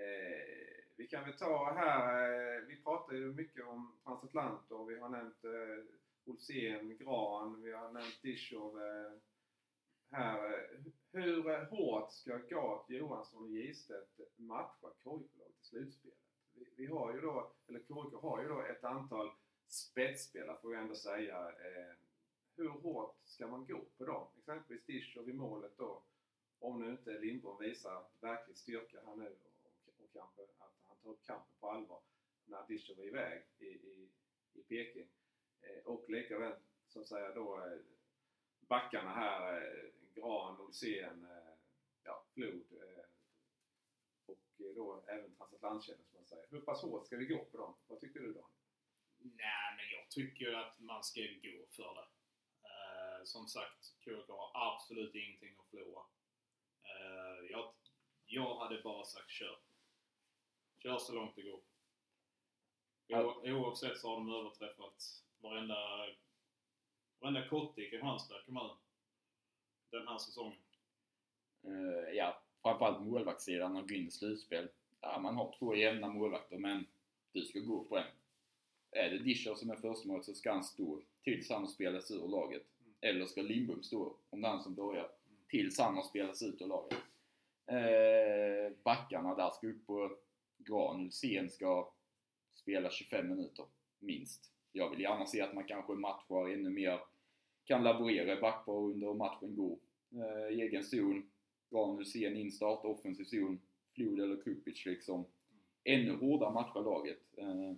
[0.00, 4.84] eh vi kan väl ta här, eh, vi pratar ju mycket om transatlanter.
[4.84, 5.84] Vi har nämnt eh,
[6.24, 9.12] Olsén, Gran, vi har nämnt Dishov eh,
[10.10, 10.52] här.
[10.52, 10.80] Eh,
[11.12, 16.18] hur eh, hårt ska Gat, Johansson och Gistedt matcha KIK-laget i slutspelet?
[16.54, 19.30] Vi, vi, har ju då, eller KIK har ju då ett antal
[19.68, 21.52] spetsspelare får jag ändå säga.
[22.58, 24.28] Hur hårt ska man gå på dem?
[24.38, 26.02] Exempelvis Discher vid målet då.
[26.58, 31.10] Om nu inte Lindbom visar verklig styrka här nu och, och kanske att han tar
[31.10, 32.00] upp kampen på allvar
[32.44, 34.08] när Discher var iväg i, i,
[34.52, 35.08] i Peking.
[35.60, 36.54] Eh, och likaväl
[36.88, 37.78] som säger då eh,
[38.60, 41.54] backarna här, eh, Gran, Olsén, eh,
[42.04, 43.04] ja, Flod eh,
[44.26, 46.46] och då även transatlantkedjan som man säger.
[46.50, 47.74] Hur pass hårt ska vi gå på dem?
[47.86, 48.50] Vad tycker du Daniel?
[49.18, 52.17] Nej, men jag tycker att man ska gå för det.
[53.18, 56.02] Uh, som sagt, KK har absolut ingenting att förlora.
[56.84, 57.74] Uh, jag,
[58.26, 59.58] jag hade bara sagt kör.
[60.82, 61.60] Kör så långt det går.
[63.08, 65.76] O, oavsett så har de överträffat varenda,
[67.20, 68.76] varenda kotte i Kristianstad kommun.
[69.90, 70.58] den här säsongen?
[71.62, 74.68] Eh, ja, framförallt målvaktssidan och gå in i slutspel.
[75.00, 76.86] Ja, man har två jämna målvakter, men
[77.32, 78.06] du ska gå på en.
[78.90, 82.28] Är det Discher som är förstemålet så ska han stå tills han har spelats ur
[82.28, 82.66] laget.
[83.00, 85.08] Eller ska Lindbom stå, om det är han som börjar,
[85.48, 86.98] tills han har spelats ut ur laget.
[87.66, 90.16] Eh, backarna där ska upp på
[90.58, 91.92] Gran Ulsén ska
[92.54, 93.64] spela 25 minuter,
[93.98, 94.52] minst.
[94.72, 97.00] Jag vill gärna se att man kanske matchar ännu mer,
[97.64, 99.78] kan laborera i backpar under matchen går.
[100.12, 101.30] Eh, egen zon,
[101.70, 103.60] Gran Ulsén in, starta offensiv zon,
[103.94, 105.24] Flod eller Kupic liksom.
[105.84, 107.38] Ännu hårdare matcha laget.
[107.38, 107.72] Eh,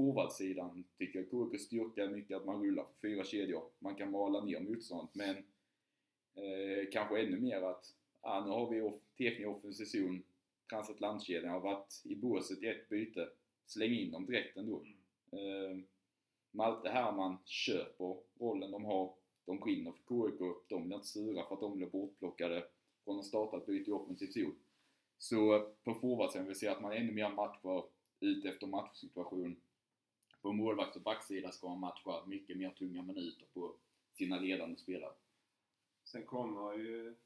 [0.00, 3.62] Forwardsidan tycker jag KIKs styrka är mycket att man rullar på fyra kedjor.
[3.78, 5.36] Man kan mala ner motståndet men
[6.34, 7.84] eh, kanske ännu mer att
[8.22, 10.22] ja, nu har vi off tekning offensiv zon.
[10.70, 13.28] Transatlantkedjan har varit i båset i ett byte.
[13.64, 14.84] Släng in dem direkt ändå.
[15.32, 15.78] Eh,
[16.50, 19.14] Malte Herman köper rollen de har.
[19.44, 20.40] De brinner för KIK.
[20.68, 22.64] De blir inte sura för att de blir bortplockade
[23.04, 24.54] från att starta ett byte i offensiv zon.
[25.18, 27.84] Så på forwardsidan vill vi se att man ännu mer matchar
[28.20, 29.56] ut efter matchsituation.
[30.42, 33.76] På målvakts och backsida ska man matcha mycket mer tunga minuter på
[34.12, 35.14] sina ledande spelare.
[36.04, 37.16] Sen kommer ju,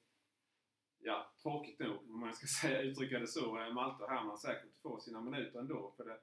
[0.99, 4.81] ja, tråkigt nog, om man ska säga, uttrycka det så, eh, Malte och Herman säkert
[4.83, 5.93] få sina minuter ändå.
[5.97, 6.19] För det,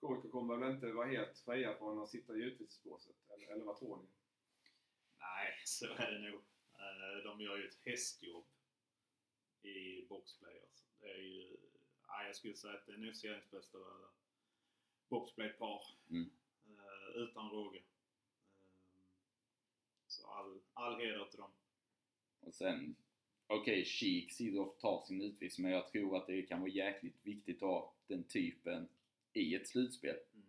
[0.00, 3.16] KIK kommer väl inte vara helt fria från att sitta i utvisningsbåset?
[3.28, 4.08] Eller, eller vad tror ni?
[5.18, 6.40] Nej, så är det nog.
[6.74, 8.44] Eh, De gör ju ett hästjobb
[9.62, 10.60] i boxplay.
[10.60, 10.84] Alltså.
[11.00, 11.56] Det är ju,
[12.06, 13.78] ja, jag skulle säga att det är nog seriens bästa
[15.10, 15.82] boxplay-par.
[16.10, 16.30] Mm.
[16.66, 17.78] Eh, Utan råge.
[17.78, 17.82] Eh,
[20.06, 21.50] Så all, all heder till dem.
[22.40, 22.94] Och sen,
[23.46, 27.26] okej, okay, Sheik Sidorf tar sin utvisning, men jag tror att det kan vara jäkligt
[27.26, 28.88] viktigt att ha den typen
[29.32, 30.16] i ett slutspel.
[30.34, 30.46] Mm.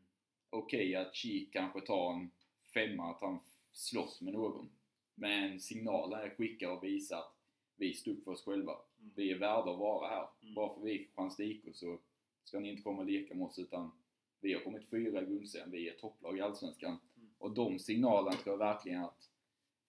[0.49, 2.31] Okej okay, att Sheik kanske tar en
[2.73, 3.39] femma, att han
[3.71, 4.69] slåss med någon.
[5.15, 7.35] Men signalen är skicka och visa att
[7.75, 8.71] vi står upp för oss själva.
[8.71, 9.11] Mm.
[9.15, 10.27] Vi är värda att vara här.
[10.41, 10.53] Mm.
[10.53, 11.99] Bara för vi chans till IK så
[12.43, 13.91] ska ni inte komma och leka med oss utan
[14.41, 16.99] vi har kommit fyra i grundserien, vi är topplag i Allsvenskan.
[17.17, 17.29] Mm.
[17.37, 19.29] Och de signalerna tror jag verkligen att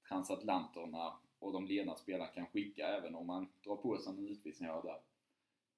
[0.09, 4.69] transatlanterna och de ledande spelarna kan skicka även om man drar på sig en utvisning
[4.69, 5.01] här och där.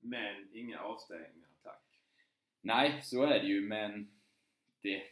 [0.00, 2.00] Men inga avstängningar, tack.
[2.60, 4.10] Nej, så är det ju men
[4.80, 5.02] det...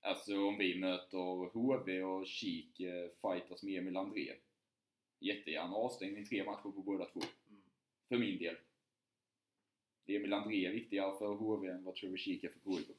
[0.00, 4.34] Alltså om vi möter HV och Kik eh, fightas med Emil André.
[5.18, 7.20] Jättegärna avstängning tre matcher på båda två.
[7.48, 7.62] Mm.
[8.08, 8.56] För min del.
[10.16, 12.96] Emil André är viktigare för HV än vad Trevor Kik är för KIK.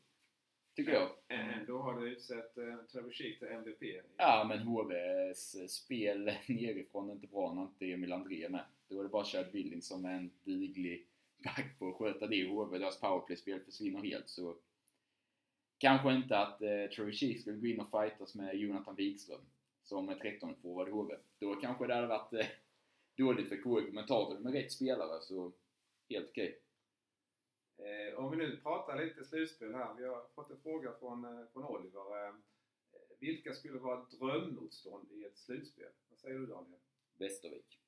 [0.75, 1.09] Tycker jag.
[1.27, 3.83] Ändå har du utsett eh, Trevor Sheek till MVP.
[4.17, 8.65] Ja, men HVs spel nerifrån är inte bra när inte Emil André är med.
[8.87, 11.07] Då är det bara Chad Billing som är en duglig
[11.43, 12.77] back på att sköta det i HV.
[12.77, 14.57] Deras powerplay-spel försvinner helt så
[15.77, 19.41] kanske inte att eh, Troy Sheek skulle gå in och fightas med Jonathan Wikström
[19.83, 21.15] som är 13 forward i HV.
[21.39, 22.45] Då kanske det hade varit eh,
[23.17, 25.51] dåligt för KIK, men tar du med rätt spelare så
[26.09, 26.47] helt okej.
[26.47, 26.68] Eh,
[28.15, 29.93] om vi nu pratar lite slutspel här.
[29.93, 32.27] Vi har fått en fråga från, eh, från Oliver.
[32.27, 32.35] Eh,
[33.19, 35.91] vilka skulle vara drömmotstånd i ett slutspel?
[36.09, 36.79] Vad säger du Daniel?
[37.17, 37.79] Västervik.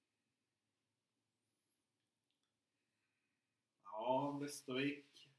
[3.84, 5.30] Ja, Västervik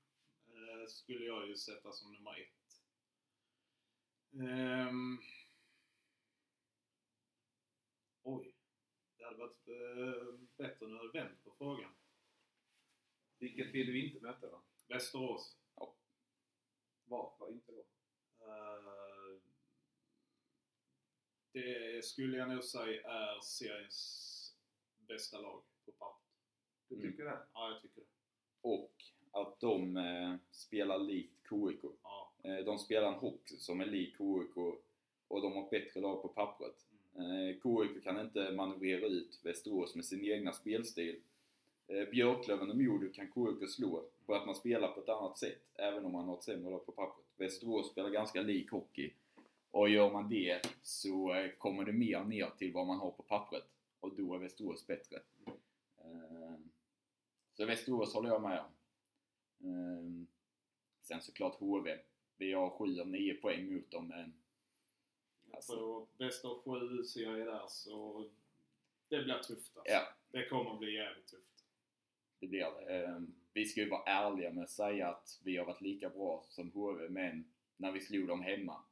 [0.47, 2.83] eh, skulle jag ju sätta som nummer ett.
[4.41, 5.19] Ehm.
[8.23, 8.55] Oj.
[9.17, 11.95] Det hade varit eh, bättre om du hade vänt på frågan.
[13.43, 14.63] Vilket vill du inte möta då?
[14.89, 15.57] Västerås.
[17.05, 17.85] Varför inte då?
[18.47, 19.39] Eh,
[21.53, 24.55] det skulle jag nog säga är seriens
[25.09, 26.29] bästa lag på pappret.
[26.89, 27.11] Du Mm.
[27.11, 27.39] tycker det?
[27.53, 28.07] Ja, jag tycker det.
[28.61, 28.93] Och
[29.31, 31.81] att de eh, spelar likt KIK.
[32.03, 32.33] Ja.
[32.45, 34.57] Eh, de spelar en hockey som är lik KIK
[35.29, 36.87] och de har bättre lag på pappret.
[37.15, 37.31] Mm.
[37.31, 41.23] Eh, KIK kan inte manövrera ut Västerås med sin egna spelstil.
[41.87, 45.63] Eh, Björklöven och Modo kan KIK slå på att man spelar på ett annat sätt,
[45.75, 47.27] även om man har ett sämre lag på pappret.
[47.37, 49.13] Västerås spelar ganska lik hockey.
[49.71, 53.23] Och gör man det så eh, kommer det mer ner till vad man har på
[53.23, 53.65] pappret.
[54.01, 55.17] Och då är Västerås bättre.
[55.99, 56.55] Eh,
[57.55, 60.27] Så Västerås håller jag med om.
[61.03, 61.99] Sen såklart HV.
[62.37, 64.35] Vi har 7 av 9 poäng mot dem, men
[65.53, 65.73] Alltså.
[65.73, 68.25] tror bäst av sju serie där så
[69.09, 69.93] det blir tufft alltså.
[69.93, 71.52] ja, Det kommer bli jävligt tufft.
[72.43, 72.91] Det blir.
[72.91, 73.19] Eh,
[73.53, 76.71] Vi ska ju vara ärliga med att säga att vi har varit lika bra som
[76.71, 78.83] HV, men när vi slog dem hemma.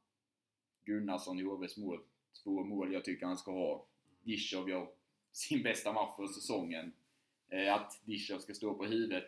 [0.85, 2.03] Gunnarsson i HVs mål.
[2.43, 3.85] Två mål jag tycker han ska ha.
[4.23, 4.87] Dischow gör
[5.31, 6.93] sin bästa match för säsongen.
[7.49, 9.27] Eh, Att Dischow ska stå på huvudet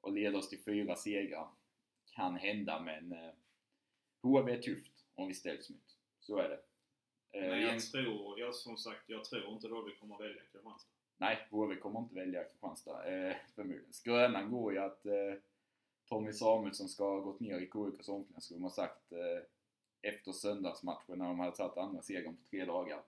[0.00, 1.48] och leda oss till fyra segrar
[2.12, 3.30] kan hända, men eh,
[4.22, 5.96] HV är tufft om vi ställs mot.
[6.20, 6.60] Så är det.
[7.38, 10.42] Eh, Men en- jag tror, jag, som sagt, jag tror inte då vi kommer välja
[10.42, 10.90] Kristianstad.
[11.20, 13.92] Nej, HV kommer inte välja Kristianstad eh, förmodligen.
[13.92, 15.34] Skrönan går ju att eh,
[16.08, 19.42] Tommy Samuelsson ska ha gått ner i KIKs omklädningsrum och sagt eh,
[20.02, 23.02] efter söndagsmatchen när de hade tagit andra segern på tre dagar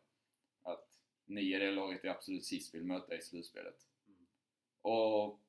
[0.62, 0.88] att
[1.24, 3.86] ni är det laget jag absolut sist vill möta i slutspelet.
[4.06, 4.26] Mm.
[4.82, 5.40] Och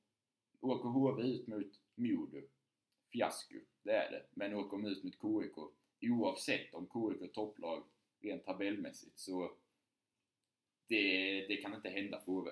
[0.62, 2.42] åker HV ut mot Modo,
[3.12, 4.26] fiasko, det är det.
[4.32, 5.58] Men åker de ut mot KIK,
[6.02, 7.84] oavsett om KIK är topplag
[8.20, 9.52] rent tabellmässigt så
[10.88, 12.52] det, det kan inte hända för HV.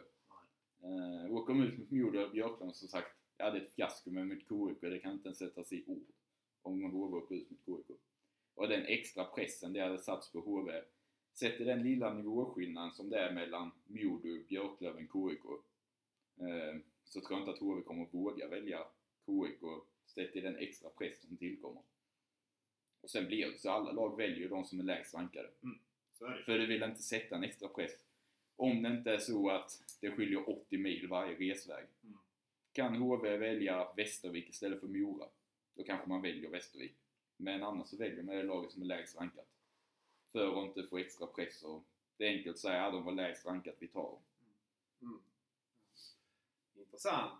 [0.84, 4.12] Uh, åker de ut mot Modo och Björklund som sagt, ja det är ett fiasko
[4.12, 6.08] men mot KIK, det kan inte ens sättas i ord
[6.62, 7.98] om HV åker ut mot KIK.
[8.54, 10.82] Och den extra pressen det hade satts på HV,
[11.34, 15.46] sett i den lilla nivåskillnaden som det är mellan Modo, Björklöven, KIK,
[16.38, 18.80] eh, så tror jag inte att HV kommer att våga välja
[19.26, 19.62] KIK
[20.06, 21.82] sett i den extra press som tillkommer.
[23.02, 25.50] Och sen blir det så alla lag väljer de som är lägst rankade.
[26.20, 26.44] Det.
[26.46, 27.92] För du vill inte sätta en extra press.
[28.62, 31.86] Om det inte är så att det skiljer 80 mil varje resväg.
[32.04, 32.18] Mm.
[32.72, 35.28] Kan HV välja Västervik istället för Mora,
[35.76, 36.94] då kanske man väljer Västervik.
[37.38, 39.48] Men annars så väljer man det laget som är lägst rankat.
[40.32, 41.84] För att inte få extra press och
[42.18, 44.20] det är enkelt att säga att de var lägst rankat, vi tar dem.
[45.02, 45.20] Mm.
[46.80, 47.32] Intressant.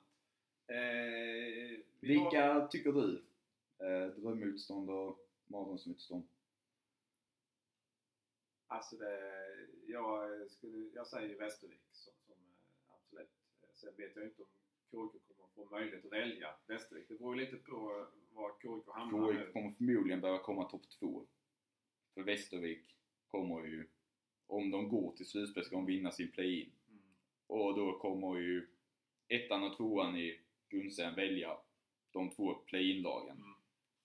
[0.68, 3.22] Eh, vi har- Vilka tycker du?
[3.78, 6.24] Eh, drömmotstånd och mardrömsmotstånd?
[8.72, 9.20] Alltså det,
[9.86, 13.30] jag, skulle, jag säger Västervik som, som eh, absolut.
[13.62, 14.48] Eh, Sen vet jag inte om
[15.12, 17.08] KIK kommer få möjlighet att välja Västervik.
[17.08, 21.26] Det beror lite på var KIK hamnar KIK kommer förmodligen behöva komma topp två.
[22.14, 22.96] För Västervik
[23.32, 23.88] kommer ju,
[24.48, 26.72] om de går till slutspel ska de vinna sin play-in.
[26.90, 27.02] Mm.
[27.48, 28.68] Och då kommer ju
[29.28, 31.58] ettan och tvåan i grundserien välja
[32.12, 33.38] de två play-in-lagen.
[33.38, 33.54] Mm.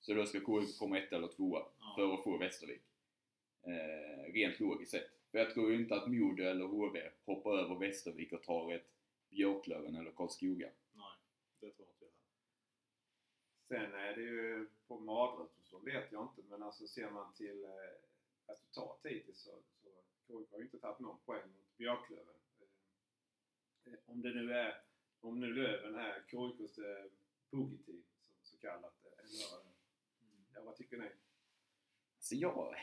[0.01, 1.93] Så då ska KIK komma ett eller tvåa Ja.
[1.97, 2.83] för att få Västervik.
[3.67, 5.11] Eh, rent logiskt sett.
[5.31, 8.95] För jag tror ju inte att Modo eller HV hoppar över Västervik och tar ett
[9.31, 10.71] Björklöven eller Karlskoga.
[10.93, 11.15] Nej,
[11.61, 13.93] det tror inte jag heller.
[13.93, 17.65] Sen är det ju på mardröm så vet jag inte men alltså ser man till
[17.65, 19.51] eh, resultat hittills så,
[19.83, 19.89] så
[20.27, 22.35] KIK har ju inte tagit någon poäng mot Björklöven.
[23.87, 24.81] Eh, eh, om det nu är,
[25.21, 27.05] om nu Löven är KIKs eh,
[27.51, 29.05] boogie-team så, så kallat.
[29.05, 29.67] eh, Eller, eh,
[30.55, 31.09] ja, vad tycker ni?
[32.21, 32.75] Så ja,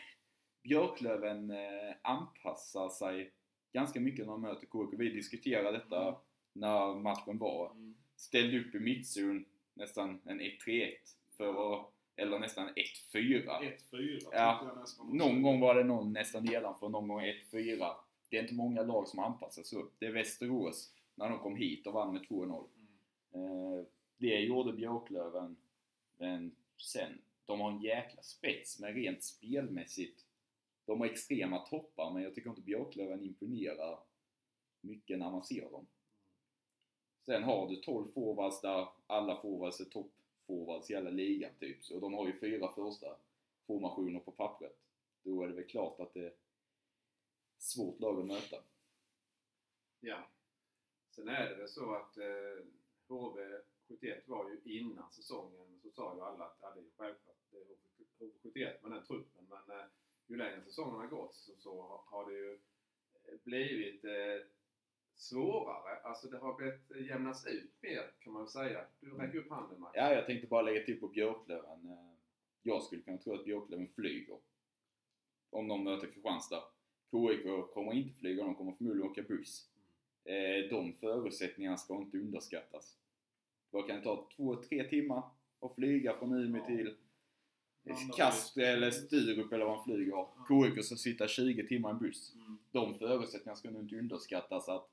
[0.64, 3.32] Björklöven eh, anpassar sig
[3.74, 5.00] ganska mycket när de möter KIK.
[5.00, 6.70] Vi diskuterade detta Mm.
[6.70, 7.72] när matchen var.
[7.72, 7.96] Mm.
[8.16, 10.92] Ställde upp i mittzon nästan en 1-3-1
[11.38, 12.76] för att, eller nästan 1-4.
[13.12, 14.86] 1-4 tycker Ja.
[15.14, 17.96] Någon gång var det någon nästan nedanför, någon gång 1-4.
[18.30, 19.94] Det är inte många lag som anpassar sig upp.
[20.00, 22.68] Det är Västerås, när de kom hit och vann med 2-0.
[23.34, 23.48] Mm.
[23.80, 23.86] Eh,
[24.18, 25.56] det gjorde Björklöven,
[26.18, 30.23] men sen, de har en jäkla spets, men rent spelmässigt,
[30.86, 34.00] de har extrema toppar, men jag tycker inte Björklöven imponerar
[34.82, 35.88] mycket när man ser dem.
[37.26, 42.00] Sen har du 12 forwards där alla forwards är toppforwards i hela ligan typ, så
[42.00, 43.18] de har ju fyra första
[43.68, 44.78] formationer på pappret.
[45.24, 46.34] Då är det väl klart att det är
[47.58, 48.64] svårt lag att möta.
[50.00, 50.28] Ja.
[51.10, 52.66] Sen är det väl så att eh,
[53.08, 57.58] HV71 var ju innan säsongen så sa ju alla att ja, det är självklart det
[57.58, 57.78] är
[58.20, 59.86] HV71 med den truppen men eh,
[60.34, 64.48] ju längre säsongen har gått så, så har- det ju eh, blivit eh,
[65.16, 66.00] svårare.
[66.04, 68.86] Alltså det har blivit eh, jämnats ut mer kan man säga.
[69.00, 69.92] Du räcker upp handen Max.
[69.96, 71.90] Ja, jag tänkte bara lägga till på Björklöven.
[71.90, 72.14] Eh,
[72.64, 74.38] Jag skulle kunna tro att Björklöven flyger.
[75.50, 76.64] Om de möter Kristianstad.
[77.12, 79.70] KIK kommer inte flyga, de kommer förmodligen åka buss.
[80.70, 82.98] De förutsättningarna ska inte underskattas.
[83.72, 85.24] Det kan ta två, tre timmar
[85.60, 86.68] att flyga från Umeå Ja.
[86.68, 86.98] till
[88.18, 90.26] Kast eller Sturup eller vad man flyger.
[90.48, 92.34] KIK ska sitta 20 timmar i en buss.
[92.36, 92.58] Mm.
[92.72, 94.90] De förutsättningarna ska nog inte underskattas att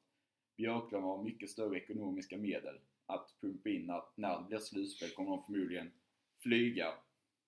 [0.57, 5.30] Björklöven har mycket större ekonomiska medel att pumpa in att när det blir slutspel kommer
[5.30, 5.91] de förmodligen
[6.38, 6.93] flyga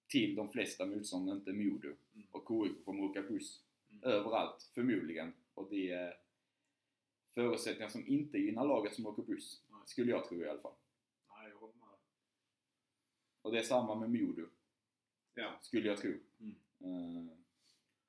[0.08, 1.88] till de flesta motståndare, inte Modo.
[2.14, 2.26] Mm.
[2.30, 3.60] Och KIK kommer åka buss
[3.92, 4.04] Mm.
[4.04, 5.32] överallt, förmodligen.
[5.54, 6.14] Och det är
[7.34, 9.60] förutsättningar som inte gynnar laget som åker buss.
[9.70, 9.80] Nej.
[9.86, 10.72] Skulle jag tro i alla fall.
[11.28, 11.88] Nej, jag håller med.
[13.42, 14.46] Och det är samma med Modo,
[15.34, 15.58] Ja.
[15.62, 16.10] skulle jag tro.
[16.40, 16.56] Mm.
[16.80, 17.36] Eh,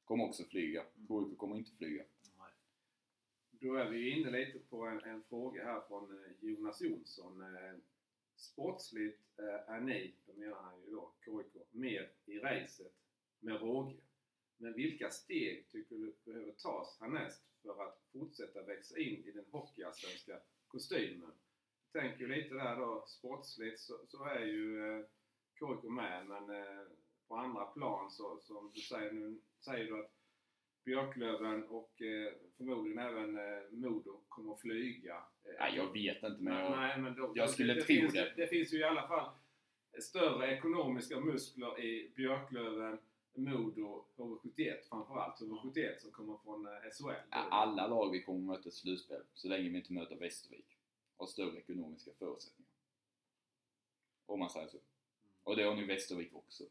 [0.04, 0.82] kommer också flyga.
[0.82, 1.08] Mm.
[1.08, 2.04] KIK kommer inte flyga.
[2.38, 2.52] Nej.
[3.52, 7.42] Då är vi inne lite på en, en fråga här från eh, Jonas Jonsson.
[7.42, 7.76] Eh,
[8.36, 12.94] Sportsligt är ni, då menar han ju då KIK, med i racet
[13.40, 13.98] med råge.
[14.58, 19.46] Men vilka steg tycker du behöver tas härnäst för att fortsätta växa in i den
[19.52, 21.32] hockeyallsvenska kostymen?
[21.92, 25.06] Jag tänker lite där då, sportsligt så, så är ju eh,
[25.60, 26.88] KIK med men eh,
[27.28, 30.12] på andra plan så, som du säger nu, säger du att
[30.86, 35.16] Björklöven och eh, förmodligen även eh, Modo kommer att flyga.
[35.44, 38.14] Eh, Nej, jag vet inte men jag, nej, men då, jag skulle det, tro finns,
[38.14, 38.34] det.
[38.36, 39.30] Det finns ju i alla fall
[40.00, 43.00] större ekonomiska muskler i Björklöven,
[43.34, 45.40] Modo, HV71 framförallt.
[45.40, 47.28] HV71 som kommer från eh, SHL.
[47.30, 50.78] Ja, alla lag vi kommer möta i slutspel, så länge vi inte möter Västervik,
[51.18, 52.72] har större ekonomiska förutsättningar.
[54.26, 54.78] Om man säger så.
[55.44, 56.64] Och det har nu Västervik också.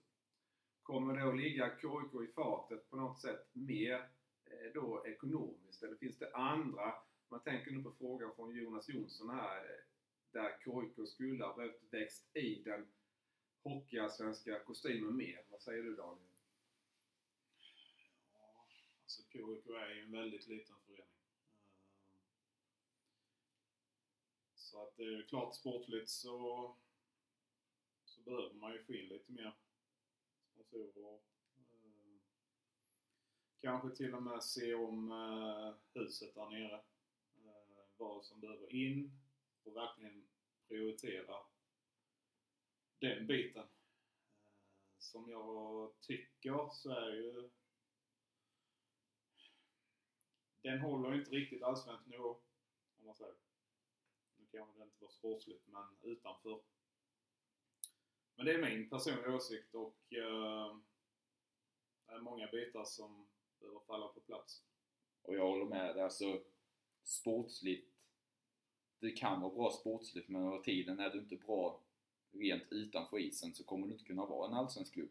[0.82, 4.08] Kommer det att ligga KIK i fatet på något sätt mer
[4.44, 5.82] eh, då ekonomiskt?
[5.82, 6.94] Eller finns det andra,
[7.28, 9.84] man tänker nu på frågan från Jonas Jonsson här, eh,
[10.32, 12.86] där KIK skulle ha behövt växt i den
[13.62, 15.44] hockeyallsvenska kostymen mer.
[15.50, 16.30] Vad säger du Daniel?
[18.34, 18.66] Ja,
[19.02, 21.06] alltså KIK är ju en väldigt liten förening.
[24.46, 26.76] Eh, så att det är klart sportligt så,
[28.04, 29.54] så behöver man ju få in lite mer
[30.52, 31.14] sponsorer.
[31.56, 32.20] Eh,
[33.60, 36.76] Kanske till och med se om eh, huset där nere.
[37.44, 39.20] Eh, Vad som behöver in
[39.62, 40.28] och verkligen
[40.68, 41.36] prioritera
[42.98, 43.62] den biten.
[43.62, 43.68] Eh,
[44.98, 47.50] Som jag tycker så är ju
[50.62, 52.40] den håller inte riktigt allsvensk nivå,
[52.98, 53.34] om man säger.
[54.36, 56.62] Nu kanske det inte var sportsligt, men utanför.
[58.36, 60.76] Men det är min personliga åsikt och eh,
[62.06, 63.26] det är många bitar som
[63.60, 64.62] behöver falla på plats.
[65.22, 65.96] Och jag håller med.
[65.98, 66.40] Alltså,
[67.02, 67.88] sportsligt,
[68.98, 71.80] det kan vara bra sportsligt men över tiden är du inte bra
[72.32, 75.10] rent utanför isen så kommer du inte kunna vara en allsvensk klubb.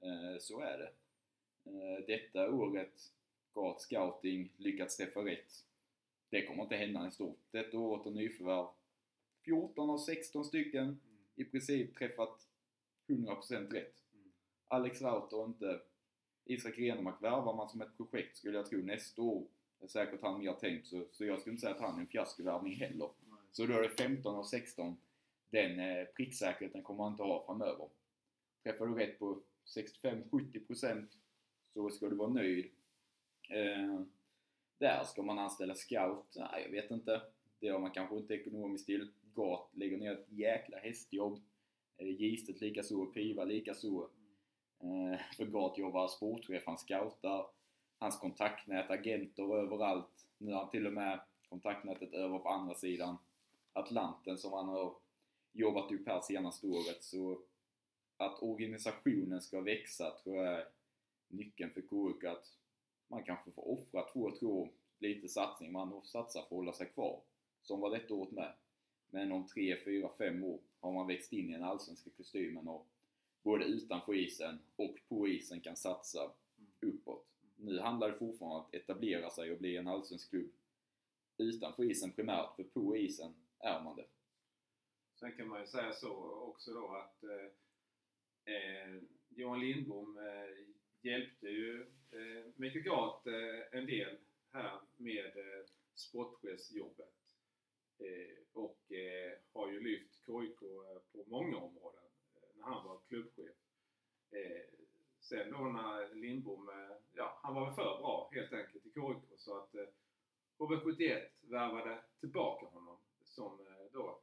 [0.00, 0.92] Eh, Så är det.
[1.70, 3.12] Eh, Detta året
[3.54, 5.66] gav scouting lyckats träffa rätt.
[6.28, 7.38] Det kommer inte hända i stort.
[7.50, 8.66] Detta året har nyförvärv
[9.44, 11.00] 14 av 16 stycken Mm.
[11.34, 12.48] i princip träffat
[13.10, 13.94] 100% rätt.
[14.14, 14.32] Mm.
[14.68, 15.80] Alex Rauter och inte
[16.44, 19.46] Isak Renemark värvar man som ett projekt skulle jag tro nästa år.
[19.80, 22.06] är säkert han mer tänkt så, så jag skulle inte säga att han är en
[22.06, 23.10] fiaskovärvning heller.
[23.28, 23.38] Nej.
[23.52, 24.96] Så då är det 15 av 16.
[25.50, 27.88] Den eh, pricksäkerheten kommer man inte ha framöver.
[28.62, 29.42] Träffar du rätt på
[29.76, 31.06] 65-70%
[31.74, 32.70] så ska du vara nöjd.
[33.48, 34.00] Eh,
[34.78, 36.36] där ska man anställa scout?
[36.36, 37.22] Nej, jag vet inte.
[37.58, 39.10] Det har man kanske inte ekonomiskt till.
[39.34, 41.42] Gat lägger ner ett jäkla hästjobb.
[42.00, 44.08] Eh, Gistet likaså, Piva likaså.
[44.82, 47.46] Eh, för jobbar sportchef, han scoutar.
[47.98, 50.26] Hans kontaktnät, agenter överallt.
[50.38, 53.16] Nu har han till och med kontaktnätet över på andra sidan
[53.72, 54.94] Atlanten som han har
[55.52, 57.02] jobbat upp här senaste året.
[57.02, 57.42] Så
[58.16, 60.68] att organisationen ska växa tror jag är
[61.28, 62.24] nyckeln för KUK.
[62.24, 62.44] Att
[63.08, 65.72] man kanske får offra två, tre år, lite satsning.
[65.72, 67.20] Man satsar för att hålla sig kvar.
[67.62, 68.52] Som var detta året med.
[69.10, 72.86] Men om tre, fyra, fem år har man växt in i den allsvenska kostymen och
[73.42, 76.32] både utanför isen och på isen kan satsa
[76.80, 77.26] uppåt.
[77.56, 80.52] Nu handlar det fortfarande om att etablera sig och bli en allsvensk klubb
[81.40, 84.06] utanför isen primärt, för på isen är man det.
[85.14, 90.66] Sen kan man ju säga så också då att eh, eh Johan Lindbom eh,
[91.00, 94.18] hjälpte ju eh, Mikael Gart eh, en del
[94.52, 97.19] här med eh, sportchefsjobbet.
[98.00, 102.04] Eh, och eh, har ju lyft KIK eh, på många områden
[102.54, 103.56] när han var klubbchef.
[105.20, 106.70] Sen då när Lindbom,
[107.12, 109.74] ja han var väl för bra helt enkelt i KIK så att
[110.58, 113.58] HV71 värvade tillbaka honom som
[113.92, 114.20] då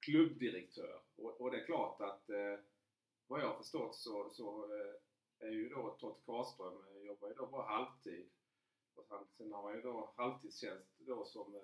[0.00, 1.00] klubbdirektör.
[1.16, 2.58] Och, och det är klart att eh,
[3.26, 7.46] vad jag har förstått så, så eh, är ju då Totte Karlström jobbar ju då
[7.46, 8.30] bara halvtid.
[8.94, 9.06] Och
[9.36, 11.60] sen har han ju då halvtidstjänst då som eh,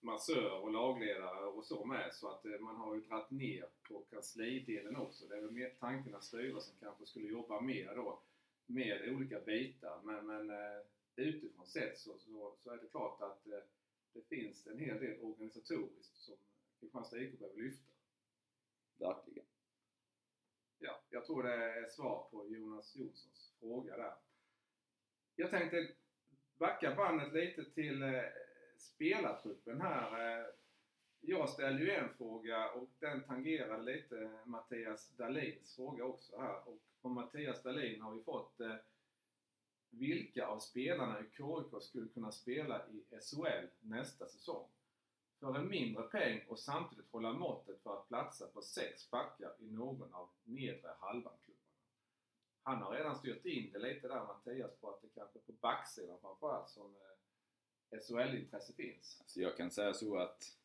[0.00, 2.14] massör och lagledare och så med.
[2.14, 5.26] Så att eh, man har ju dragit ner på kanslidelen också.
[5.26, 8.20] Det är väl mer tanken att styrelsen kanske skulle jobba mer då
[8.66, 10.00] med olika bitar.
[10.04, 10.80] Men, men eh,
[11.16, 13.58] utifrån sett så, så, så är det klart att eh,
[14.12, 16.34] det finns en hel del organisatoriskt som
[16.80, 17.92] Kristianstad IK behöver lyfta.
[18.98, 19.44] Verkligen.
[20.78, 24.14] Ja, jag tror det är svar på Jonas Jonssons fråga där.
[25.36, 25.88] Jag tänkte
[26.58, 28.02] backa bandet lite till
[28.78, 30.38] spelartruppen här.
[30.38, 30.46] Eh,
[31.20, 36.68] jag ställde ju en fråga och den tangerade lite Mattias Dahlins fråga också här.
[36.68, 38.74] Och från Mattias Dahlin har vi fått eh,
[39.90, 44.68] vilka av spelarna i KIK skulle kunna spela i SHL nästa säsong?
[45.40, 49.70] För en mindre peng och samtidigt hålla måttet för att platsa på sex backar i
[49.70, 51.66] någon av nedre halvan-klubbarna.
[52.62, 55.52] Han har redan styrt in det lite där Mattias på att det kanske är på
[55.52, 57.15] backsidan framförallt som eh,
[57.90, 59.22] SHL-intresse finns.
[59.26, 60.56] Så jag kan säga så att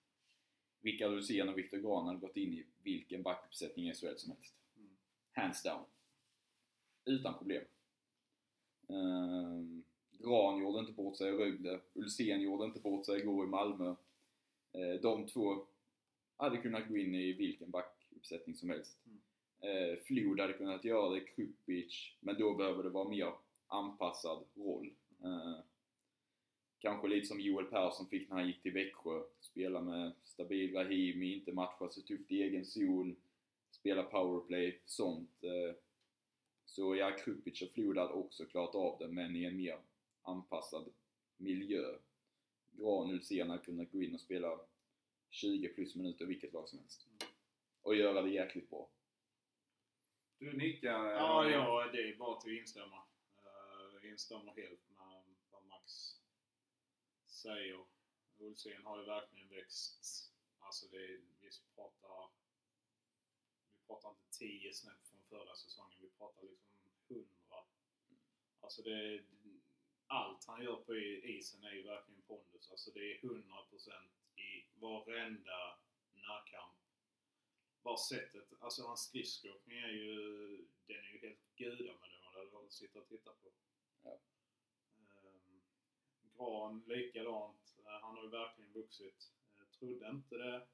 [0.81, 4.55] Rickard Rosén och Viktor Grahn hade gått in i vilken backuppsättning i SHL som helst.
[4.77, 4.89] Mm.
[5.31, 5.85] Hands down.
[7.05, 7.63] Utan problem.
[8.89, 11.79] Ehm, Gran gjorde inte bort sig i Rögle.
[11.93, 13.95] Ulsén gjorde inte bort sig igår i Malmö.
[14.71, 15.65] Eh, de två
[16.37, 18.97] hade kunnat gå in i vilken backuppsättning som helst.
[19.05, 19.21] Mm.
[19.61, 23.33] Eh, Flod hade kunnat göra det, Krupic, men då behöver det vara mer
[23.67, 24.93] anpassad roll.
[25.23, 25.59] Eh,
[26.81, 29.23] kanske lite som Joel Persson fick när han gick till Växjö.
[29.39, 33.15] Spela med stabil Rahimi, inte matcha så tufft i egen zon,
[33.71, 35.43] spela powerplay, sånt.
[35.43, 35.75] Eh,
[36.65, 39.79] så ja, Krupic och Flod hade också klarat av det, men i en mer
[40.21, 40.93] anpassad
[41.37, 41.97] miljö.
[42.71, 44.59] Gran Ulsén hade kunnat gå in och spela
[45.29, 47.07] 20 plus minuter vilket lag som helst.
[47.81, 48.89] Och göra det jäkligt bra.
[50.39, 51.05] Du nickar.
[51.05, 52.97] eh, Ja, ja, det är bara till att instämma.
[54.03, 56.20] Uh, instämmer helt med vad Max
[57.41, 57.85] säger.
[58.37, 60.31] Olsén har ju verkligen växt.
[60.59, 61.07] Alltså det,
[61.41, 62.29] vi pratar...
[63.77, 65.99] Vi pratar inte 10 snäpp från förra säsongen.
[66.01, 66.71] Vi pratar liksom
[67.07, 67.25] 100.
[68.61, 69.23] Alltså det...
[70.07, 72.71] Allt han gör på isen är ju verkligen pondus.
[72.71, 75.79] Alltså det är 100% i varenda
[76.13, 76.77] närkamp.
[77.83, 80.17] Bara sättet, alltså hans skridskoåkning är ju,
[80.87, 83.51] den är ju helt gudabenådad att sitta och titta på.
[84.03, 84.19] Ja.
[86.37, 87.75] Gran likadant.
[87.85, 89.31] Eh, Han har ju verkligen vuxit.
[89.59, 90.67] Eh, trodde inte det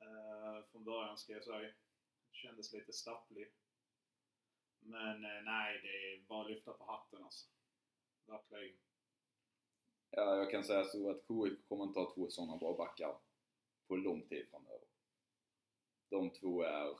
[0.00, 1.72] eh, från början ska jag säga.
[2.32, 3.52] Kändes lite stapplig.
[4.80, 7.48] Men nej, det är bara att lyfta på hatten alltså.
[8.26, 8.76] Verkligen.
[10.10, 13.18] Ja, jag kan säga så att KIK kommer inte ha två sådana bra backar
[13.86, 14.86] på lång tid framöver.
[16.08, 16.96] De två är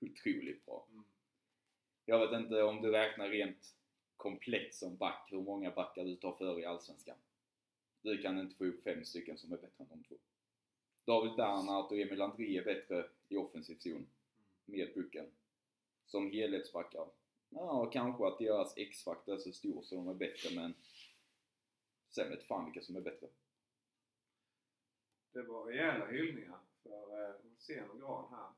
[0.00, 0.88] otroligt bra.
[0.90, 1.04] Mm.
[2.04, 3.76] Jag vet inte om du räknar rent
[4.16, 7.16] komplett som back, hur många backar du tar för i Allsvenskan.
[8.02, 10.14] Du kan inte få upp fem stycken som är bättre än de två.
[11.04, 14.06] David Bernhardt och Emil André är bättre i offensiv zon
[14.64, 15.26] med pucken.
[16.06, 17.08] Som helhetsbackar.
[17.48, 20.74] Ja, kanske att deras X-faktor är så stor så de är bättre, men
[22.10, 23.28] sen vet fan vilka som är bättre.
[25.32, 28.48] Det var rejäla hyllningar för Olsén och Gran här.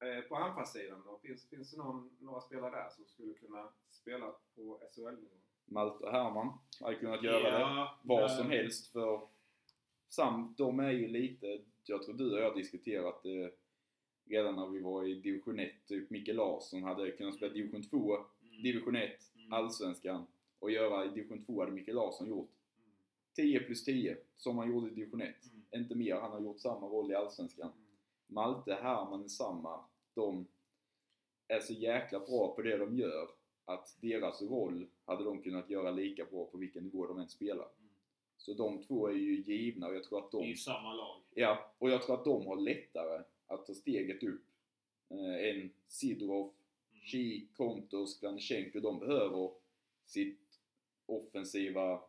[0.00, 4.26] Eh, på anfallssidan då, finns, finns det någon, några spelare där som skulle kunna spela
[4.56, 5.34] på SHL-nivå?
[5.64, 9.28] Malte Herman hade kunnat göra det Ja, vad eh, som helst för
[10.08, 13.54] samt de är ju lite, jag tror du och jag har diskuterat det
[14.24, 18.16] redan när vi var i division 1, typ Micke Larsson hade kunnat spela division 2,
[18.42, 18.62] Mm.
[18.62, 19.52] division 1, Mm.
[19.52, 20.26] allsvenskan
[20.58, 22.90] och göra i division 2 hade Micke Larsson gjort Mm.
[23.36, 25.34] 10 plus 10 som han gjorde i division 1.
[25.52, 25.82] Mm.
[25.82, 27.70] Inte mer, han har gjort samma roll i allsvenskan.
[27.72, 27.84] Mm.
[28.26, 29.84] Malte, Herman är samma.
[30.18, 30.46] De
[31.48, 33.30] är så jäkla bra på det de gör
[33.64, 37.64] att deras roll hade de kunnat göra lika bra på vilken nivå de än spelar.
[37.64, 37.90] Mm.
[38.36, 40.44] Så de två är ju givna och jag tror att de...
[40.44, 41.20] I samma lag.
[41.34, 44.44] Ja, och jag tror att de har lättare att ta steget upp
[45.10, 46.50] eh, än Sidorov,
[47.14, 47.48] Mm.
[47.56, 48.80] Kontos, Granitjenko.
[48.80, 49.50] De behöver
[50.04, 50.60] sitt
[51.06, 52.02] offensiva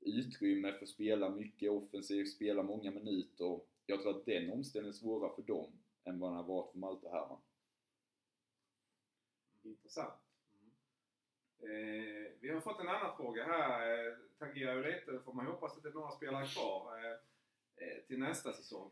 [0.00, 3.60] utrymme för att spela mycket offensivt, spela många minuter.
[3.86, 5.72] Jag tror att den omställningen är svårare för dem
[6.06, 7.40] än vad den har varit för och Herman.
[9.62, 10.20] Intressant.
[11.58, 14.06] Eh, vi har fått en annan fråga här.
[14.06, 17.12] Eh, tangerar ju lite, får man hoppas att det är några spelare kvar eh,
[17.86, 18.90] eh, till nästa säsong.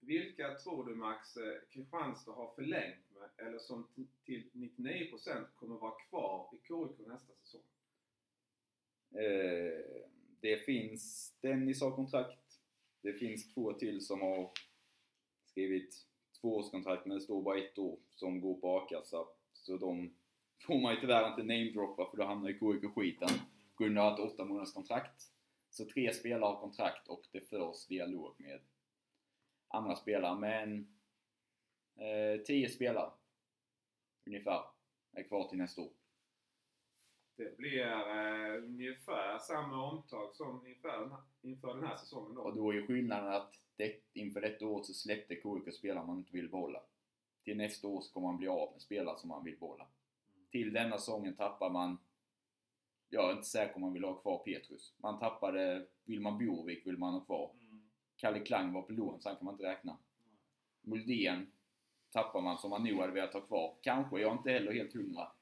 [0.00, 3.88] Vilka tror du Max eh, Kristianstad har förlängt med eller som
[4.24, 7.62] till 99% kommer vara kvar i KIK nästa säsong?
[9.10, 10.02] Eh,
[10.40, 12.60] det finns Dennis har kontrakt.
[13.02, 14.52] Det finns två till som har
[15.44, 16.06] skrivit
[16.40, 19.24] tvåårskontrakt men det står bara ett år som går på a-kassa.
[19.52, 20.14] Så de
[20.66, 23.28] får man ju tyvärr inte namedroppa för då hamnar ju KIK skiten.
[23.76, 25.22] Gunnar har ett åtta månaders kontrakt.
[25.70, 28.60] Så tre spelare har kontrakt och det förs dialog med
[29.68, 30.38] andra spelare.
[30.38, 30.96] Men
[31.96, 33.10] eh, tio spelare
[34.26, 34.62] ungefär
[35.12, 35.92] är kvar till nästa år.
[37.36, 42.56] Det blir eh, ungefär samma omtag som inför den här, inför den här säsongen Och
[42.56, 42.70] då.
[42.70, 46.48] är ju skillnaden att det, inför detta året så släppte KIK spelare man inte vill
[46.48, 46.82] behålla.
[47.44, 49.86] Till nästa år så kommer man bli av med spelare som man vill behålla.
[50.50, 51.98] Till denna säsongen tappar man,
[53.08, 54.94] jag är inte säker om man vill ha kvar Petrus.
[54.98, 57.50] Man tappade Wilman Borvik vill man ha kvar.
[57.60, 57.82] Mm.
[58.16, 59.98] Kalle Klang var på lån, så han kan man inte räkna.
[60.80, 61.52] Muldén
[62.10, 63.76] tappar man som man nog hade velat ha kvar.
[63.82, 65.32] Kanske, jag är inte heller helt hundra.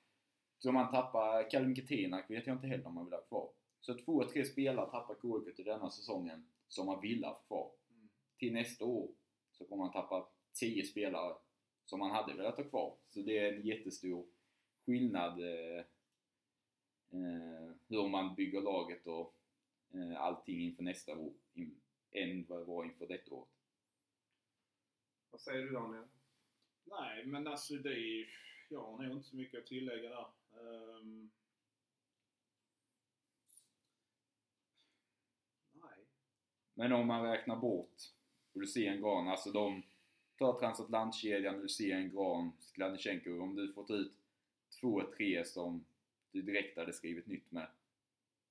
[0.58, 3.50] Så man tappar Kalle Ketinak vet jag inte heller om man vill ha kvar.
[3.80, 7.72] Så två, tre spelare tappar KIK till denna säsongen som man vill ha kvar.
[7.90, 8.08] Mm.
[8.36, 9.08] Till nästa år
[9.52, 11.36] så kommer man tappa 10 spelare
[11.84, 12.96] som man hade velat ha kvar.
[13.08, 14.26] Så det är en jättestor
[14.86, 15.78] skillnad eh,
[17.10, 19.34] eh, hur man bygger laget och
[19.94, 21.80] eh, allting inför nästa år in,
[22.10, 23.48] än vad det var inför detta året.
[25.30, 26.04] Vad säger du Daniel?
[26.84, 28.26] Nej, men alltså det är
[28.68, 30.26] Jag har nog inte så mycket att tillägga där.
[30.52, 31.30] Um,
[35.72, 36.06] nej.
[36.74, 38.02] Men om man räknar bort
[38.52, 39.82] och du ser en gran, alltså de
[40.38, 44.12] tar transatlantkedjan, du ser en gran, Skladnysjenko, om du får ta ut
[44.80, 45.84] två, tre som
[46.32, 47.68] du direkt hade skrivit nytt med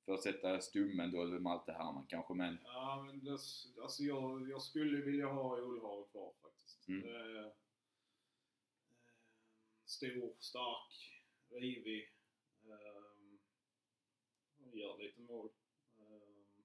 [0.07, 2.57] för att sätta stummen då över Malte Herman kanske men...
[2.63, 3.31] Ja men det,
[3.81, 6.87] alltså jag, jag skulle vilja ha Olhage kvar faktiskt.
[6.87, 7.03] Mm.
[7.03, 7.51] Eh, eh
[9.85, 11.16] stor, stark,
[11.49, 12.11] rivig.
[12.63, 13.07] Eh,
[14.73, 15.49] gör lite mål.
[15.99, 16.03] Eh,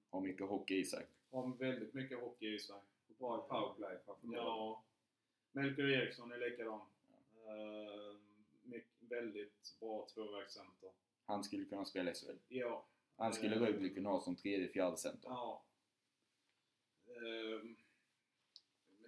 [0.09, 1.05] har mycket hockey i sig.
[1.31, 2.75] har väldigt mycket hockey i sig.
[3.07, 4.35] Bra i powerplay framför mål.
[4.37, 4.83] Ja.
[5.51, 6.81] Melker Eriksson är likadan.
[7.47, 8.17] Eh,
[8.63, 10.91] mycket, väldigt bra tvåvägscenter.
[11.25, 12.37] Han skulle kunna spela i SHL.
[12.47, 12.85] Ja.
[13.17, 13.61] Han skulle Eh.
[13.61, 15.29] Rögle kunna ha som tredje, fjärde center.
[15.29, 15.63] Ja.
[17.07, 17.75] Ehm,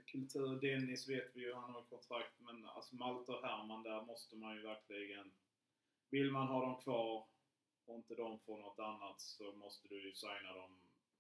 [0.06, 2.34] kultur, Dennis vet vi ju, han har kontrakt.
[2.40, 5.32] Men alltså Malte och Herman, där måste man ju verkligen...
[6.10, 7.26] Vill man ha dem kvar
[7.86, 10.72] och inte de får något annat så måste du ju signa dem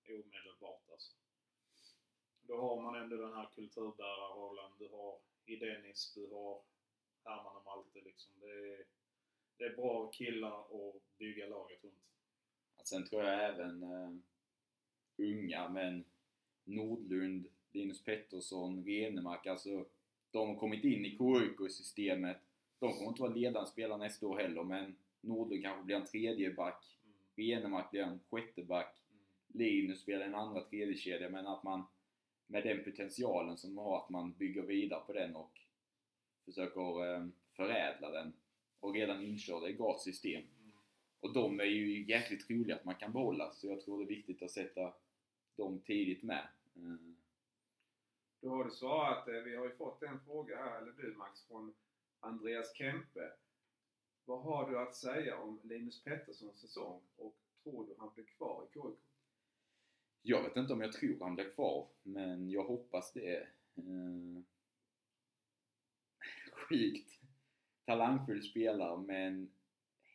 [0.09, 1.13] omedelbart alltså.
[2.47, 4.71] Då har man ändå den här kulturbärarrollen.
[4.79, 6.61] Du har i Dennis, du har
[7.23, 8.33] Herman och Malte liksom.
[8.39, 8.85] Det är,
[9.57, 11.95] det är bra killar att bygga laget runt.
[12.83, 14.15] Sen tror jag även uh,
[15.17, 16.05] unga, men
[16.63, 19.85] Nordlund, Linus Pettersson, Renemark, alltså
[20.31, 22.37] de har kommit in i KIK-systemet.
[22.87, 26.53] De kommer inte vara ledande spelare nästa år heller, men Nordlund kanske blir en tredje
[26.53, 26.97] back.
[27.03, 27.15] Mm.
[27.35, 29.01] Renemark blir en sjätte back.
[29.09, 29.23] Mm.
[29.47, 31.83] Linus spelar en andra tredje kedja men att man
[32.47, 35.51] med den potentialen som man har, att man bygger vidare på den och
[36.45, 38.33] försöker eh, förädla den
[38.79, 40.41] och redan inkörda i Gats system.
[40.41, 40.71] Mm.
[41.19, 44.15] Och de är ju jäkligt roliga att man kan behålla, så jag tror det är
[44.15, 44.93] viktigt att sätta
[45.55, 46.47] dem tidigt med.
[46.75, 47.15] Eh,
[48.41, 51.47] Då har du svarat, eh, vi har ju fått en fråga här, eller du Max,
[51.47, 51.73] från
[52.25, 53.31] Andreas Kempe.
[54.25, 58.63] Vad har du att säga om Linus Petterssons säsong och tror du han blir kvar
[58.63, 58.99] i KIK?
[60.21, 63.47] Jag vet inte om jag tror han blir kvar, men jag hoppas det.
[63.75, 64.43] Eh,
[66.51, 67.19] sjukt
[67.85, 69.51] talangfull spelare, men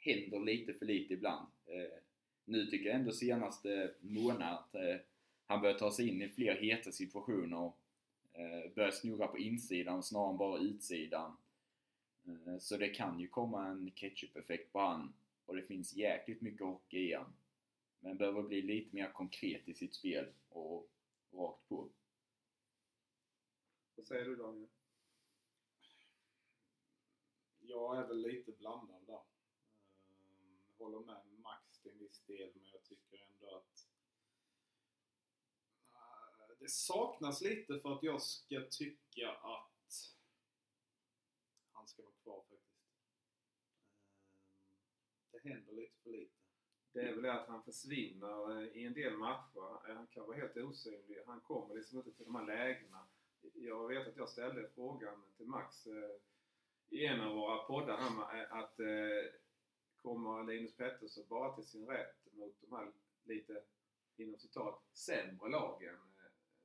[0.00, 1.48] händer lite för lite ibland.
[1.66, 1.98] Eh,
[2.44, 4.96] nu tycker jag ändå senaste månaden att eh,
[5.46, 7.72] han börjar ta sig in i fler heta situationer.
[8.32, 11.36] Eh, börjar snurra på insidan snarare än bara utsidan.
[12.24, 15.14] Eh, så det kan ju komma en ketchup-effekt på han.
[15.46, 17.32] Och det finns jäkligt mycket hockey i han.
[18.00, 20.90] Men behöver bli lite mer konkret i sitt spel och
[21.32, 21.88] rakt på.
[23.94, 24.68] Vad säger du Daniel?
[27.60, 29.14] Jag är väl lite blandad där.
[29.14, 33.88] Ehm, håller med Max till en viss del, men jag tycker ändå att
[35.92, 40.14] eh, det saknas lite för att jag ska tycka att
[41.80, 42.84] han ska vara kvar faktiskt.
[45.32, 46.34] Ehm, det händer lite för lite.
[46.92, 49.88] Det är väl det att han försvinner eh, i en del matcher.
[49.88, 51.22] Eh, han kan vara helt osynlig.
[51.26, 53.06] Han kommer liksom inte till de här lägena.
[53.54, 56.16] Jag vet att jag ställde frågan till Max eh,
[56.88, 58.80] i en av våra poddar här att
[60.02, 62.92] kommer Linus Pettersson bara till sin rätt mot de här
[63.24, 63.62] lite
[64.16, 65.96] inom citat sämre lagen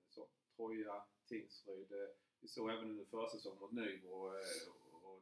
[0.10, 1.88] som Troja, Tingsryd.
[2.40, 4.32] Vi såg även under försäsongen mot Nybro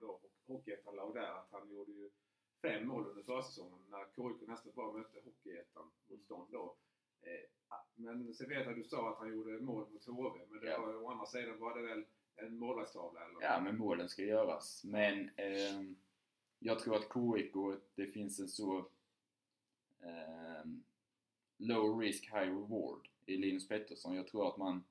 [0.03, 2.09] då Hockeyettan-lag där att han gjorde ju
[2.61, 6.75] fem mål under försäsongen när KIK nästan bara mötte Hockeyettan-motstånd då.
[7.21, 7.49] Eh,
[7.95, 10.69] Men sen vet jag att du sa att han gjorde mål mot HV, men det
[10.69, 10.81] Ja.
[10.81, 13.41] var, å andra sidan var det väl en målvaktstavla eller?
[13.41, 14.83] Ja, men målen ska göras.
[14.83, 15.95] Men ehm,
[16.59, 18.85] jag tror att KIK, det finns en så
[20.01, 20.83] ehm,
[21.57, 24.15] low risk, high reward i Linus Pettersson.
[24.15, 24.83] Jag tror att man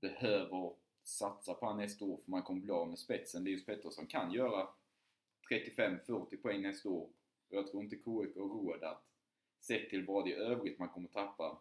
[0.00, 0.72] behöver
[1.08, 3.44] satsa på honom nästa år för man kommer bli av med spetsen.
[3.44, 4.68] Linus Pettersson kan göra
[5.50, 7.08] 35-40 poäng nästa år.
[7.48, 8.04] Och jag tror inte KIK
[8.36, 9.04] har råd att,
[9.58, 11.58] sett till vad i övrigt man kommer tappa,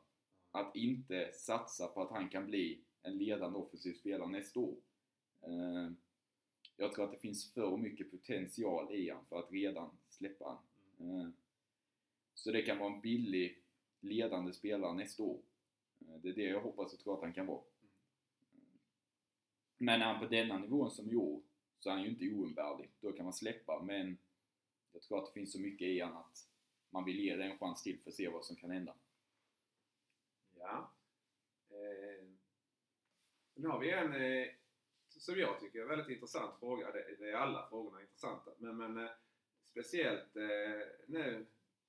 [0.52, 4.76] att inte satsa på att han kan bli en ledande offensiv spelare nästa år.
[5.42, 5.92] Eh,
[6.78, 10.58] jag tror att det finns för mycket potential i han för att redan släppa han.
[11.10, 11.30] Eh,
[12.34, 13.62] så det kan vara en billig
[14.00, 15.40] ledande spelare nästa år.
[16.00, 17.62] Eh, det är det jag hoppas och tror att han kan vara.
[19.78, 21.42] Men är han på denna nivån som i år
[21.80, 22.92] så är han ju inte oumbärlig.
[23.00, 24.18] Då kan man släppa men
[24.94, 26.48] jag tror att det finns så mycket i honom att
[26.90, 28.96] man vill ge det en chans till för att se vad som kan hända.
[30.54, 30.92] Ja.
[31.70, 32.26] Eh,
[33.56, 34.48] nu har vi en eh,
[35.10, 36.92] som jag tycker är väldigt intressant fråga.
[36.92, 38.52] Det, det är alla frågorna intressanta.
[38.58, 39.12] Men, men eh,
[39.72, 41.46] speciellt eh, nu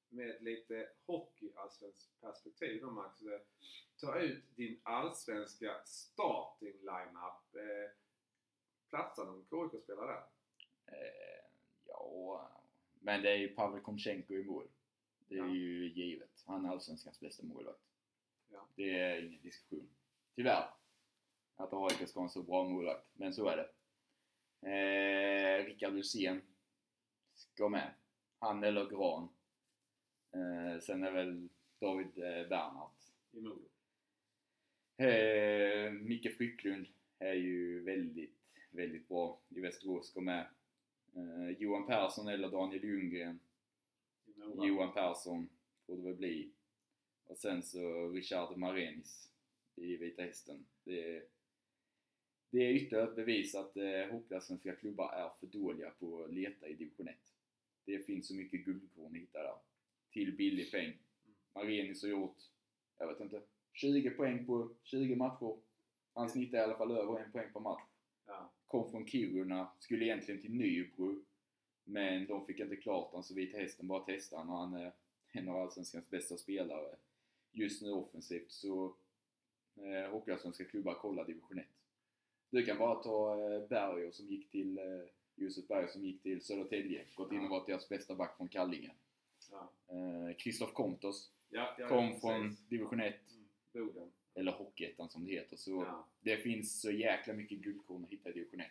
[0.08, 3.22] med lite hockey-allsvenskt perspektiv då Max.
[3.22, 3.40] Eh,
[4.00, 7.54] ta ut din allsvenska starting lineup.
[7.54, 7.90] Eh,
[8.90, 10.24] platsar någon KIK-spelare där?
[10.86, 11.44] Eh,
[11.86, 12.50] ja,
[13.00, 14.68] men det är ju Pavel Komchenko i mål.
[15.28, 15.48] Det är Ja.
[15.54, 16.42] ju givet.
[16.46, 17.82] Han är Allsvenskans bästa målvakt.
[18.48, 18.68] Ja.
[18.74, 19.88] Det är ingen diskussion.
[20.34, 20.70] Tyvärr.
[21.56, 23.06] Att AIK ska ha en så bra målvakt.
[23.12, 23.70] Men så är det.
[24.70, 26.42] Eh, Rickard Hussein
[27.34, 27.94] ska med.
[28.38, 29.28] Han eller Gran.
[30.38, 33.12] Eh, sen är väl David eh, Bernhardt.
[33.32, 33.68] I Modo.
[34.96, 36.86] Eh, Micke Frycklund
[37.18, 40.08] är ju väldigt, väldigt bra i Västerås.
[40.08, 40.46] Ska med.
[41.14, 43.40] Eh, Johan Persson eller Daniel Ljunggren.
[44.62, 45.48] Johan Persson
[45.86, 46.50] får det väl bli.
[47.26, 49.32] Och sen så Richard Marenis
[49.74, 50.66] i Vita Hästen.
[50.84, 51.24] Det är,
[52.50, 56.68] det är ytterligare ett bevis att eh, hockeyallsvenska klubbar är för dåliga på att leta
[56.68, 57.16] i division 1.
[57.84, 59.56] Det finns så mycket guldkorn att hitta där.
[60.10, 60.92] Till billig peng.
[61.54, 62.36] Marenis har gjort,
[62.98, 63.42] jag vet inte,
[63.72, 65.56] 20 poäng på 20 matcher.
[66.14, 67.82] Han snittar i alla fall över en poäng per match.
[68.26, 68.52] Ja.
[68.66, 71.24] Kom från Kiruna, skulle egentligen till Nybro.
[71.84, 74.92] Men de fick inte klart honom så Vita Hästen bara testade honom och han är
[75.32, 76.96] en av Allsvenskans bästa spelare
[77.52, 78.52] just nu offensivt.
[78.52, 78.94] Så
[79.76, 81.66] eh, Hockeyallsvenska klubbar kollar division 1.
[82.50, 84.84] Du kan bara ta eh, Berger som gick till, eh,
[85.34, 87.04] Josef Berger som gick till Södertälje.
[87.14, 88.90] Gått in och varit deras bästa back från Kallinge.
[89.50, 89.70] Ja.
[89.88, 92.20] Eh, Kristoff Kontos Ja, ja, kom precis.
[92.20, 93.14] från division 1,
[93.74, 93.86] Mm.
[93.86, 94.12] Boden.
[94.34, 95.56] eller Hockeyettan som det heter.
[95.56, 98.66] Så det finns så jäkla mycket guldkorn att hitta i division 1.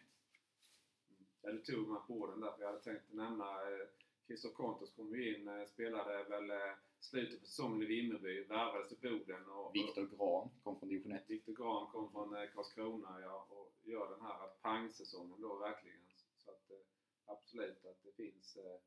[1.42, 3.88] Ja, du tog mig på orden där, för jag hade tänkt nämna eh,
[4.28, 8.88] Christoph Kontos kom ju in, eh, spelade väl eh, slutet på säsongen i Vimmerby, värvades
[8.90, 11.24] till Boden och Viktor Gran kom från division 1.
[11.28, 15.98] Viktor Grahn kom från eh, Karlskrona ja, och gör den här pangsäsongen då verkligen.
[16.38, 16.78] Så att eh,
[17.26, 18.80] absolut att det finns eh,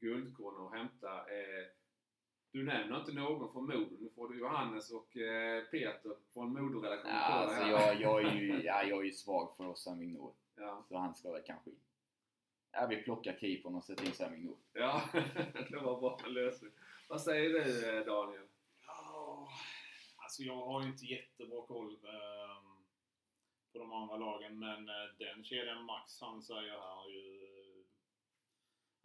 [0.00, 1.18] guldkorn att hämta.
[1.18, 1.66] Eh,
[2.50, 3.96] du nämner inte någon från Modo.
[4.00, 7.70] Nu får du Johannes och eh, Peter från Modo-redaktionen Ja, alltså här.
[7.70, 10.34] jag, jag, är ju, ja, jag är ju svag för Sam Vignor.
[10.56, 11.80] Ja, Så han ska väl kanske in.
[12.72, 14.56] Ja, vi plockar keepern och sätter in Sam Vignor.
[14.72, 15.02] ja
[15.70, 16.70] det var bra lösning.
[17.08, 18.46] Vad säger du eh, Daniel?
[18.86, 19.48] Ja,
[20.16, 22.84] alltså jag har ju inte jättebra koll ehm,
[23.72, 27.37] på de andra lagen men eh, den kedjan Max han säger här ju...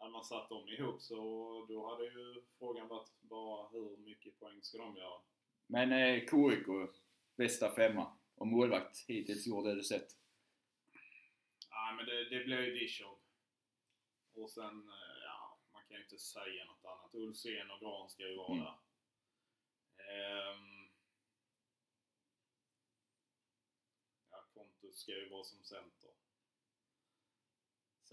[0.03, 1.15] Hade man satt dem ihop så
[1.69, 5.21] då hade ju frågan varit bara hur mycket poäng ska de göra?
[5.67, 6.67] Men eh, KIK,
[7.35, 8.17] bästa femma.
[8.35, 10.17] Och målvakt hittills gjorde det du sett.
[11.69, 13.17] Nej men det, det blir ju Dishov.
[14.33, 17.15] Och sen, eh, ja, man kan ju inte säga något annat.
[17.15, 18.63] Ulfsén och Gran ska ju vara Mm.
[18.63, 18.75] där.
[19.97, 20.89] Ehm,
[24.31, 26.02] ja, Pontus ska ju vara som center.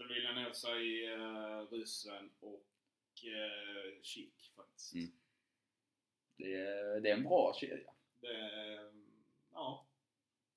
[0.01, 2.65] Sen vill jag nog säga uh, ryssen och
[3.25, 4.93] uh, Kik faktiskt.
[4.93, 5.07] Mm.
[6.37, 7.91] Det är, det är en bra kedja.
[8.21, 8.51] Det,
[9.53, 9.85] ja,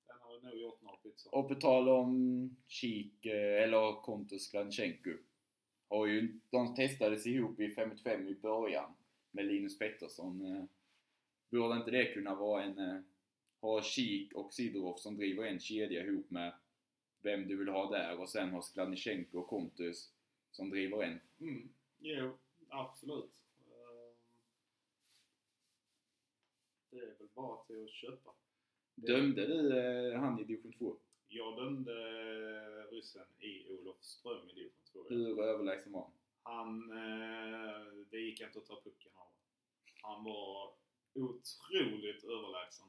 [0.07, 1.35] den har nog gjort några pizzor.
[1.35, 5.11] Och på tal om Kik, eh, eller Kontos Glanchenko.
[5.89, 8.95] Har ju, de testades ihop i 55 i början
[9.31, 10.55] med Linus Pettersson.
[10.55, 10.63] Eh,
[11.49, 12.77] Borde inte det kunna vara en...
[12.79, 13.01] eh,
[13.61, 16.53] Ha Kik och Sidorov som driver en kedja ihop med
[17.25, 20.13] vem du vill ha där och sen ha Skladnichenko och Kontus
[20.51, 21.19] som driver en.
[21.39, 21.69] Mm.
[21.99, 22.37] Jo,
[22.69, 23.31] absolut.
[23.67, 24.15] Ehm,
[26.89, 28.31] Det är väl bara till att köpa.
[28.95, 30.97] Dömde du eh, han i division 2?
[31.27, 31.93] Jag dömde
[32.91, 35.03] ryssen i Olofström i division 2.
[35.09, 36.11] Hur överlägsen var han?
[36.43, 39.27] Han, eh, det gick inte att ta pucken av.
[40.01, 40.73] Han var
[41.13, 42.85] otroligt överlägsen.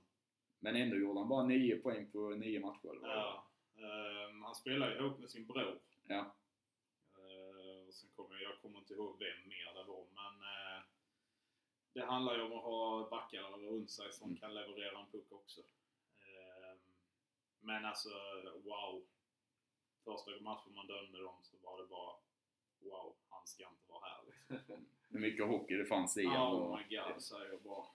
[0.61, 3.09] Men ändå gjorde han bara 9 poäng på 9 matcher eller?
[3.09, 3.43] Ja.
[4.57, 5.79] Han spelade ihop med sin bror.
[6.07, 6.35] Ja.
[7.19, 10.83] Eh, och sen kommer jag kommer inte ihåg vem mer det var, men eh,
[11.93, 14.41] det handlar ju om att ha backar runt sig som Mm.
[14.41, 15.61] kan leverera en puck också.
[16.19, 16.77] Eh,
[17.61, 18.09] men alltså,
[18.65, 19.03] wow.
[20.05, 22.15] Första matchen man dömde dem så var det bara
[22.81, 24.21] wow, han ska inte vara här.
[24.27, 24.87] Liksom.
[25.11, 26.63] Hur mycket hockey det fanns i honom.
[26.63, 27.87] Oh my god, säger jag bara.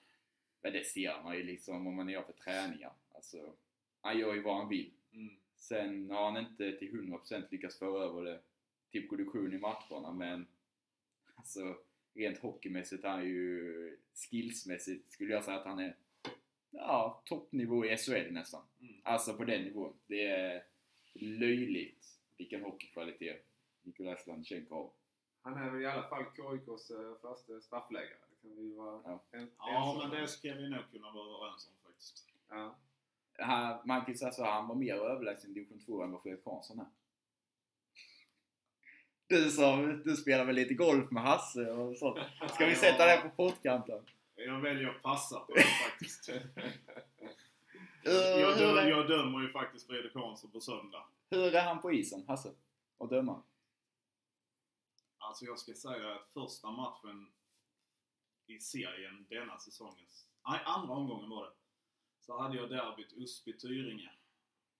[0.60, 2.92] Men det ser man ju liksom om man gör för träningar.
[3.14, 3.52] Alltså,
[4.00, 4.92] han gör ju vad han vill.
[5.12, 5.36] Mm.
[5.62, 8.40] Sen har han inte till 100% lyckats föra över det
[8.90, 10.46] till produktion i matcherna men
[11.34, 11.76] alltså
[12.14, 15.96] rent hockeymässigt är han ju skillsmässigt skulle jag säga att han är
[16.70, 18.62] ja, toppnivå i SHL nästan.
[18.80, 18.94] Mm.
[19.02, 19.96] Alltså på den nivån.
[20.06, 20.64] Det är
[21.14, 23.46] löjligt vilken hockeykvalitet
[23.82, 24.90] Nikolaj Slanchenko har.
[25.42, 28.18] Han är väl i alla fall KIKs eh, första straffläggare.
[28.30, 29.22] Det kan vi vara Ja.
[29.30, 32.28] en, Ja, men det ska vi nog kunna vara överens om faktiskt.
[32.48, 32.76] Ja.
[33.84, 36.44] Man kan ju säga så, han var mer överlägsen i division 2 än vad Fredrik
[36.44, 36.86] Hansson är.
[39.26, 42.18] Du som, du spelar väl lite golf med Hasse och sånt.
[42.54, 44.04] Ska vi sätta det på pottkanten?
[44.34, 46.28] Jag väljer att passa på det faktiskt.
[46.28, 46.36] Uh,
[48.40, 51.04] Jag, hur, dö, är, jag dömer ju faktiskt Fredrik Hansson på söndag.
[51.30, 52.52] hur är han på isen, Hasse?
[52.98, 53.42] Och döma?
[55.18, 57.32] Alltså jag ska säga att första matchen
[58.46, 60.06] i serien denna säsongen,
[60.48, 61.52] nej andra omgången var det,
[62.22, 64.10] så hade jag derbyt Usby-Tyringe.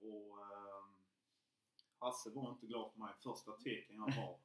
[0.01, 0.95] Och ehm,
[1.99, 3.15] Hasse var inte glad på mig.
[3.23, 4.39] Första teken jag har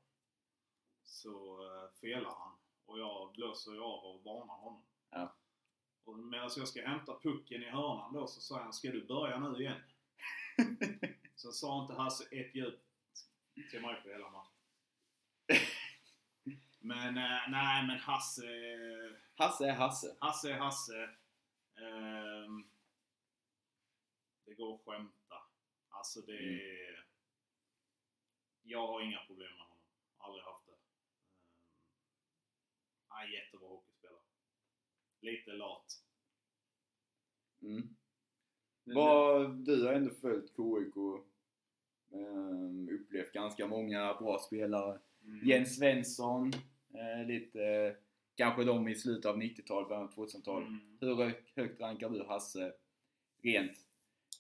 [1.03, 2.57] så uh, felar han.
[2.85, 4.83] Och jag blåser ju av och varnar honom.
[5.09, 5.35] Ja.
[6.03, 9.39] Och medan jag ska hämta pucken i hörnan då så sa han Ska du börja
[9.39, 9.81] nu igen?
[11.35, 12.79] så sa inte Hasse ett ljud
[13.71, 14.53] till mig på hela matchen.
[16.79, 18.43] Men eh, nej men Hasse...
[19.35, 20.17] Hasse är Hasse.
[20.19, 21.09] Hasse är Hasse.
[21.77, 22.69] Ehm,
[24.47, 25.35] det går att skämta.
[25.89, 26.55] Alltså det Mm.
[26.55, 27.07] är...
[28.63, 29.77] Jag har inga problem med honom.
[30.17, 30.71] Aldrig haft det.
[30.71, 30.77] Um,
[33.07, 34.21] han är jättebra hockeyspelare.
[35.21, 36.03] Lite lat.
[37.61, 37.95] Mm.
[38.83, 41.27] Vad, du har ändå följt KIK och
[42.11, 44.99] ehm, upplevt ganska många bra spelare.
[45.23, 45.47] Mm.
[45.47, 46.53] Jens Svensson,
[46.93, 47.95] eh, lite
[48.35, 50.67] kanske de i slutet av 90-talet, början av 2000-talet.
[50.67, 50.97] Mm.
[51.01, 52.73] Hur hö- högt rankar du Hasse
[53.43, 53.86] rent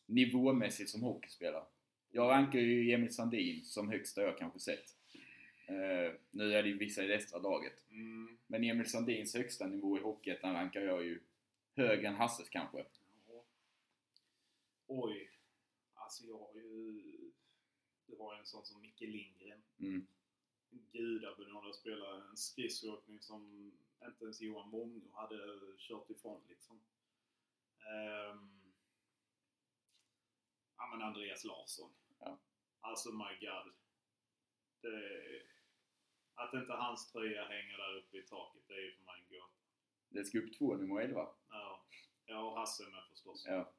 [0.05, 1.63] nivåmässigt som hockeyspelare?
[2.11, 4.95] Jag rankar ju Emil Sandin som högsta jag kanske sett.
[5.67, 7.91] Eh, nu är det ju vissa i det extra laget.
[7.91, 8.37] Mm.
[8.47, 11.19] Men Emil Sandins högsta nivå i Hockeyettan rankar jag ju
[11.75, 12.85] högre än Hasses kanske.
[13.27, 13.45] Ja.
[14.87, 15.31] Oj.
[15.93, 17.01] Alltså jag har ju...
[18.05, 19.61] Det var en sån som Micke Lindgren.
[19.79, 20.07] Mm.
[20.91, 22.23] gudabenådad spelare.
[22.29, 23.71] En skridskoåkning som
[24.05, 25.37] inte ens Johan Mångo hade
[25.77, 26.81] kört ifrån liksom.
[27.79, 28.66] Ehm,
[30.77, 31.93] ja men Andreas Larsson.
[32.19, 32.39] Ja.
[32.79, 33.73] Alltså my god.
[34.81, 35.41] Det,
[36.33, 39.29] att inte hans tröja hänger där uppe i taket, det är ju för mig en
[39.29, 39.53] gåta.
[40.09, 41.29] Det ska upp två nummer 11.
[41.49, 41.85] Ja,
[42.25, 43.45] jag och Hasse med förstås.
[43.47, 43.73] Ja.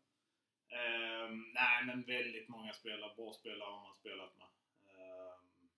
[0.68, 4.48] Ehm, nej men väldigt många spelare, bra spelare har man spelat med.
[4.88, 5.68] Ehm,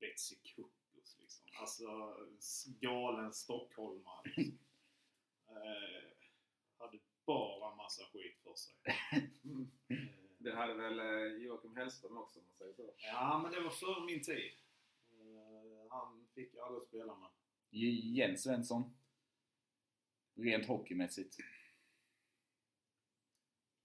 [0.00, 1.44] Betsy Kuppus liksom.
[1.60, 2.16] Alltså
[2.80, 4.22] galen stockholmare.
[4.36, 4.58] Liksom.
[5.48, 6.17] Ehm,
[6.78, 8.74] hade bara massa skit för sig.
[9.44, 9.70] Mm.
[9.88, 10.08] Ehm,
[10.38, 12.94] Det hade väl eh, Joakim Hellström också om man säger så.
[12.98, 14.52] ja men det var före min tid.
[15.12, 17.30] Ehm, han fick jag aldrig spela med.
[17.70, 18.94] Jens Svensson.
[20.34, 21.36] Rent hockeymässigt.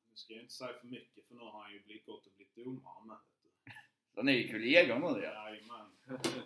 [0.10, 2.34] Nu ska jag inte säga för mycket för nu har han ju blivit gått och
[2.34, 3.18] blivit domare med.
[4.14, 5.50] Så ni är ju kollegor nu ja.
[5.52, 5.98] Jajamän.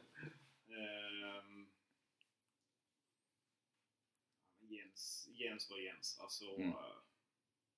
[5.40, 6.20] Jens, var Jens.
[6.22, 6.70] Alltså, Mm.
[6.70, 6.76] eh,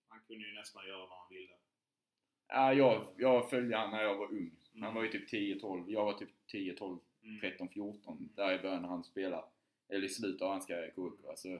[0.07, 1.53] han kunde ju nästan göra vad han ville.
[2.47, 4.51] ja jag, jag följde han när jag var ung.
[4.73, 4.95] Han Mm.
[4.95, 5.83] var ju typ 10-12.
[5.91, 7.39] Jag var typ 10-12, Mm.
[7.41, 8.29] 13-14.
[8.35, 9.43] Där i början när han spelade.
[9.89, 11.27] Eller i slutet av hans karriär i.
[11.29, 11.59] Alltså,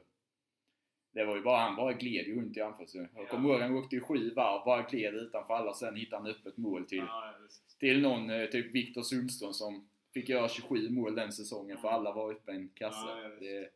[1.12, 3.08] det var ju bara, han bara gled ju runt i anfallszon.
[3.16, 3.28] Jag Ja.
[3.28, 5.74] kommer ihåg han åkte ju sju varv, bara gled utanför alla.
[5.74, 7.34] Sen hittade han öppet mål till, Ja,
[7.80, 12.14] till någon, eh, typ Viktor Sundström som fick göra 27 mål den säsongen för alla
[12.14, 13.08] var uppe i en kasse.
[13.08, 13.70] Ja, ja, det,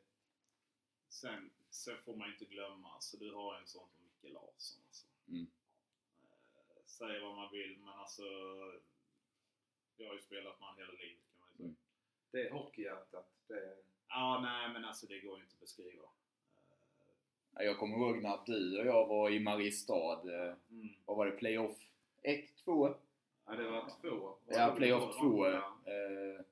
[1.09, 4.81] sen, sen får man inte glömma, alltså, du har en sån som Micke Larsson.
[4.87, 5.05] Alltså.
[5.27, 5.47] Mm.
[6.55, 8.23] Eh, säga vad man vill, men alltså
[9.97, 11.67] jag har ju spelat med hela livet kan man ju säga.
[11.69, 11.75] Mm.
[12.31, 13.29] Det är hockeyhjärtat.
[13.47, 16.03] Det, Ja, nej men alltså det går ju inte att beskriva.
[16.03, 16.09] Eh,
[17.55, 20.21] Ja, Jag kommer ihåg när du och jag var i Mariestad.
[20.47, 20.89] eh, Mm.
[21.05, 21.31] Vad var det?
[21.31, 21.77] Playoff
[22.21, 22.95] 1, 2?
[23.45, 24.35] ja, det var två.
[24.47, 25.47] Ja, playoff 2.
[25.49, 25.57] Ja.
[25.85, 26.45] Eh, Han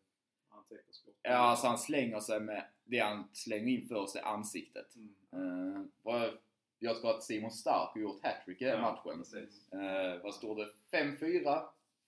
[0.76, 1.16] täcker skott.
[1.24, 4.96] ja, alltså han slänger sig med det han slänger in för sig ansiktet.
[5.32, 5.92] Mm.
[6.02, 6.38] Vad,
[6.80, 9.24] jag tror att Simon Stark har gjort hattrick i den Ja, matchen.
[9.72, 10.98] Eh, vad står det?
[10.98, 11.62] 5-4?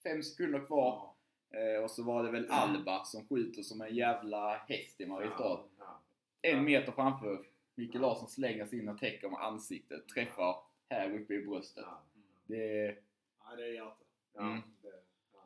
[0.03, 1.16] 5 sekunder kvar.
[1.49, 1.59] Ja.
[1.59, 5.59] Eh, och så var det väl Alba som skjuter som en jävla häst i Mariestad.
[5.80, 6.01] Ja.
[6.41, 7.45] En meter framför.
[7.76, 10.07] Micke Larsson slänger sig in och täcker med ansiktet.
[10.07, 10.55] Träffar
[10.89, 11.84] här uppe i bröstet.
[11.88, 12.03] Ja.
[12.16, 12.28] Mm.
[12.45, 12.97] Det,
[13.45, 14.07] Ja, det är hjärtat.
[14.39, 14.61] Mm.
[14.82, 14.88] det,
[15.34, 15.39] ja.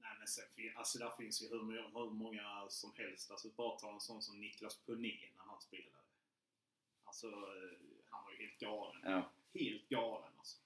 [0.00, 1.58] Nej men sen, fin- alltså där finns ju hur,
[1.92, 3.30] hur många som helst.
[3.30, 5.96] Alltså bara ta en sån som Niklas Puné när han spelade.
[7.04, 7.78] Alltså, eh,
[8.10, 9.00] han var ju helt galen.
[9.04, 9.30] ja.
[9.54, 10.58] Helt galen alltså.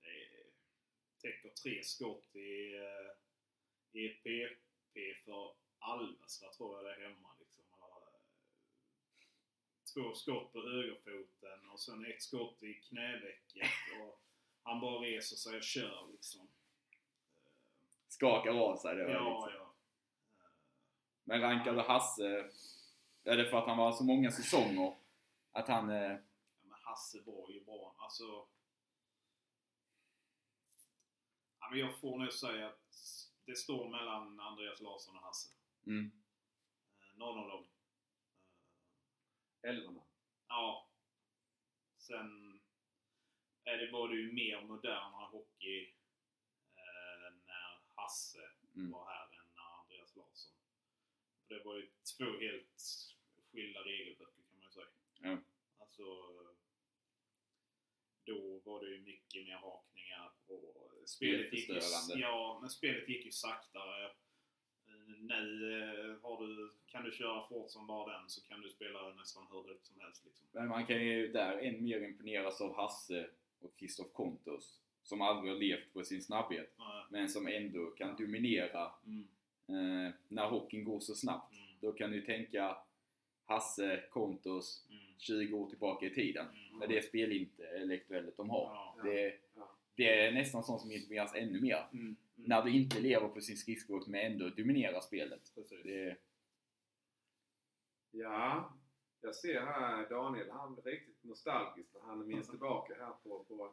[0.00, 0.46] Det
[1.20, 7.28] täcker tre skott i, eh, i PP för Alvesta tror jag det är hemma.
[7.40, 7.64] Liksom.
[7.80, 8.18] Eh,
[9.94, 13.70] Två skott på högerfoten och sen ett skott i knävecket.
[14.00, 14.22] Och
[14.62, 16.48] han bara reser sig och kör liksom.
[18.22, 19.02] Eh, Skakar av sig det.
[19.12, 19.60] Ja, liksom.
[19.60, 19.64] ja.
[19.64, 20.48] Eh,
[21.24, 22.50] Men rankar du Hasse,
[23.24, 24.96] är det för att han var så många säsonger?
[25.52, 25.90] Att han...
[25.90, 26.18] Eh, Ja,
[26.68, 27.94] men Hasse var ju bra.
[27.98, 28.46] Alltså...
[31.60, 32.78] Ja, men jag får nog säga att
[33.44, 35.48] det står mellan Andreas Larsson och Hasse.
[35.86, 36.12] mm,
[37.00, 37.64] Eh, Någon av dem.
[39.62, 40.00] Älvorna.
[40.48, 40.88] Ja.
[41.98, 42.60] Sen
[43.64, 45.94] är det, var det ju mer modernare hockey eh,
[48.12, 48.38] Hasse
[48.76, 48.90] Mm.
[48.90, 49.46] var här än
[49.80, 50.52] Andreas Larsson.
[51.48, 52.80] För det var ju två helt
[53.52, 54.86] skilda regelböcker kan man ju säga.
[55.20, 55.38] Ja.
[55.78, 56.04] Alltså,
[58.24, 61.80] då var det ju mycket mer hakningar och spelet gick ju,
[62.14, 64.12] ja, men spelet gick ju saktare.
[65.18, 69.12] Nu eh, har du, kan du köra fort som bara den så kan du spela
[69.14, 70.24] nästan hur högt som helst.
[70.24, 70.46] Liksom.
[70.52, 74.81] Men man kan ju där än mer imponeras av Hasse och Kristoff Kontos.
[75.02, 76.74] Som aldrig har levt på sin snabbhet.
[76.78, 79.28] Ja, Men som ändå kan dominera Mm,
[80.06, 81.52] eh, när hockeyn går så snabbt.
[81.52, 82.76] mm, Då kan du tänka
[83.44, 86.46] Hasse, Kontos, mm, 20 år tillbaka i tiden.
[86.48, 86.78] mm.
[86.78, 88.62] Med det spelintellektuellet de har.
[88.96, 89.02] Ja.
[89.04, 89.68] Det, Ja.
[89.94, 91.86] det är nästan sånt som imponeras ännu mer.
[91.92, 92.16] Mm, mm.
[92.34, 95.52] När du inte lever på sin skridskoåkning men ändå dominerar spelet.
[95.84, 96.16] Det,
[98.10, 98.72] Ja,
[99.20, 103.72] jag ser här Daniel, han blir riktigt nostalgisk när han minns tillbaka här på, på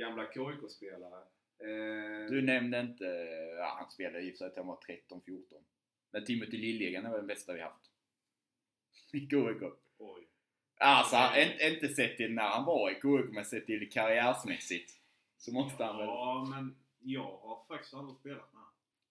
[0.00, 1.22] gamla KIK-spelare.
[1.58, 3.04] Eh, du nämnde inte,
[3.58, 5.42] ja, han spelade i och för sig han var 13-14.
[6.10, 7.90] Men Timothy Liljegren är väl den bästa vi haft.
[9.12, 9.72] I KIK.
[9.98, 10.28] Oj.
[10.78, 14.92] Alltså, en- inte sett till när han var i KIK men sett till karriärsmässigt.
[15.38, 16.06] Så måste han väl...
[16.06, 18.62] Ja, men jag har faktiskt aldrig spelat med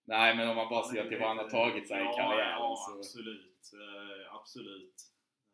[0.06, 2.50] Nej men om man bara ser till vad han har tagit sig ja, i karriären
[2.52, 2.98] Ja, så...
[3.00, 3.72] absolut.
[3.74, 4.96] Eh, absolut.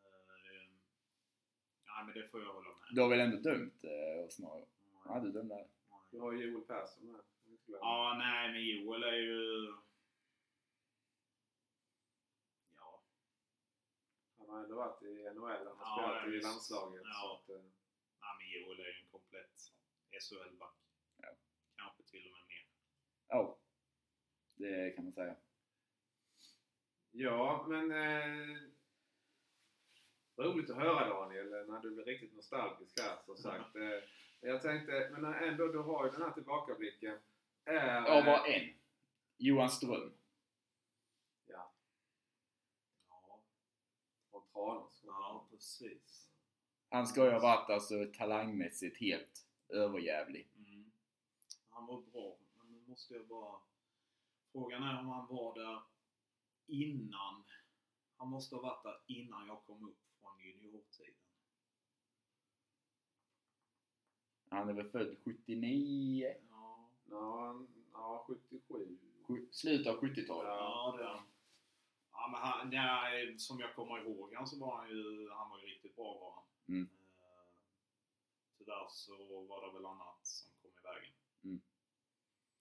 [0.03, 0.69] Eh,
[1.85, 2.87] ja, men det får jag hålla med.
[2.91, 4.65] Du har väl ändå dömt eh, snarare?
[5.05, 5.67] Ja, du dömde.
[6.11, 7.21] Du har Joel Persson med.
[7.65, 9.73] Ja, nej, men Joel är ju...
[12.77, 13.03] Ja,
[14.37, 17.01] Han har ändå varit i NHL, han har Ja, spelat i landslaget.
[17.03, 17.13] Ja.
[17.21, 17.63] Så att, eh,
[18.21, 19.71] nej, men Joel är ju en komplett
[20.21, 20.75] SHL-back.
[21.17, 21.27] Ja.
[21.75, 22.67] Kanske till och med mer.
[23.27, 23.59] Ja.
[24.57, 25.35] Det kan man säga.
[27.11, 27.91] ja, men...
[27.91, 28.57] Eh,
[30.37, 33.75] roligt att höra Daniel, när du blir riktigt nostalgisk här som sagt.
[33.75, 33.99] Eh,
[34.45, 37.19] jag tänkte, men ändå, du har ju den här tillbakablicken.
[37.65, 38.73] Är, Ja, bara en.
[39.37, 40.13] Johan Ström.
[41.45, 41.71] Ja,
[43.09, 43.39] Ja,
[44.31, 45.01] från Tranås.
[45.05, 46.29] ja precis.
[46.89, 50.47] Han ska ju ha varit alltså talangmässigt helt överjävlig.
[50.57, 50.91] Mm.
[51.69, 53.59] Han var bra, men nu måste jag bara...
[54.51, 55.81] Frågan är om han var där
[56.67, 57.43] innan.
[58.17, 61.13] Han måste ha varit där innan jag kom upp från juniortiden.
[64.55, 66.35] Han är väl född 79?
[66.49, 67.55] Ja, Ja,
[67.93, 68.97] ja 77.
[69.27, 70.47] Sju- Slutet av 70-talet.
[70.49, 71.23] ja det är han.
[72.11, 75.59] Ja, men han, nej, som jag kommer ihåg han så var han ju, han var
[75.59, 76.43] ju riktigt bra var han.
[76.75, 76.89] Mm.
[77.19, 77.53] Eh,
[78.57, 81.61] Tyvärr så var det väl annat som kom i vägen.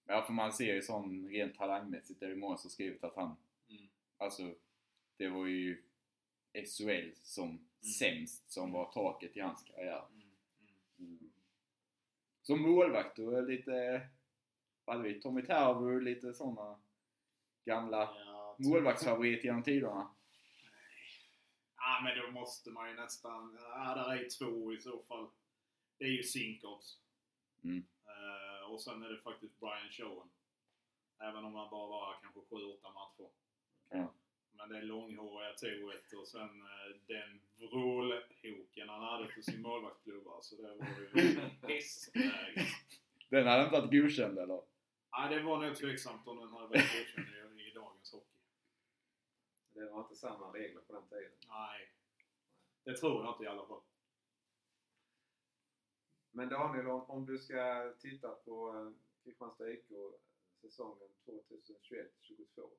[0.07, 3.15] Ja, för man ser ju sån rent talangmässigt, det är ju många som skrivit att
[3.15, 3.35] han,
[3.69, 3.87] Mm.
[4.17, 4.53] alltså,
[5.17, 5.83] det var ju
[6.53, 7.67] SHL som
[7.99, 10.05] sämst som var taket i hans karriär.
[10.99, 11.31] Mm.
[12.45, 14.07] Som målvakt är lite,
[14.85, 16.79] vad hade vi, Tommy Tervo, lite såna
[17.63, 20.09] gamla Ja, målvaktsfavorit genom tiderna.
[21.77, 23.57] Ja, men då måste man ju nästan...
[23.61, 25.27] Ja, där är två i så fall.
[25.97, 26.99] Det är ju Sinkovs.
[27.63, 27.85] Mm.
[28.05, 30.29] Eh, och sen är det faktiskt Brian Showen.
[31.19, 33.29] Även om han bara var kanske 7-8 matcher.
[33.89, 34.13] Ja.
[34.57, 40.41] Men det långhåriga toet och sen eh, den vrålhoken han hade på sin målvaktsklubba.
[40.41, 42.67] Så det var ju hästläge.
[43.29, 44.61] Den hade inte varit godkänd eller?
[45.11, 48.39] Ja, det var nog tveksamt om den hade varit godkänd i, i dagens hockey.
[49.73, 51.31] Det var inte samma regler på den tiden.
[51.47, 51.91] Nej.
[52.83, 53.81] Det tror jag inte i alla fall.
[56.31, 58.91] Men Daniel, om, om du ska titta på eh,
[59.23, 59.87] Kristianstad IK
[60.61, 62.69] säsongen 2021-22.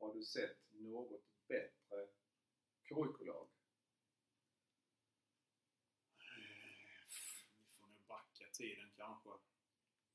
[0.00, 2.08] Har du sett något bättre
[2.88, 3.48] KIK-lag?
[7.58, 9.30] Vi får nog backa tiden kanske.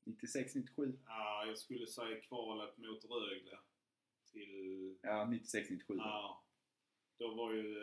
[0.04, 0.98] 96-97?
[1.06, 3.58] Ja, jag skulle säga kvalet mot Rögle
[4.32, 4.98] till...
[5.02, 5.82] Ja, 96-97.
[5.88, 6.44] Ja.
[7.18, 7.74] Då var ju...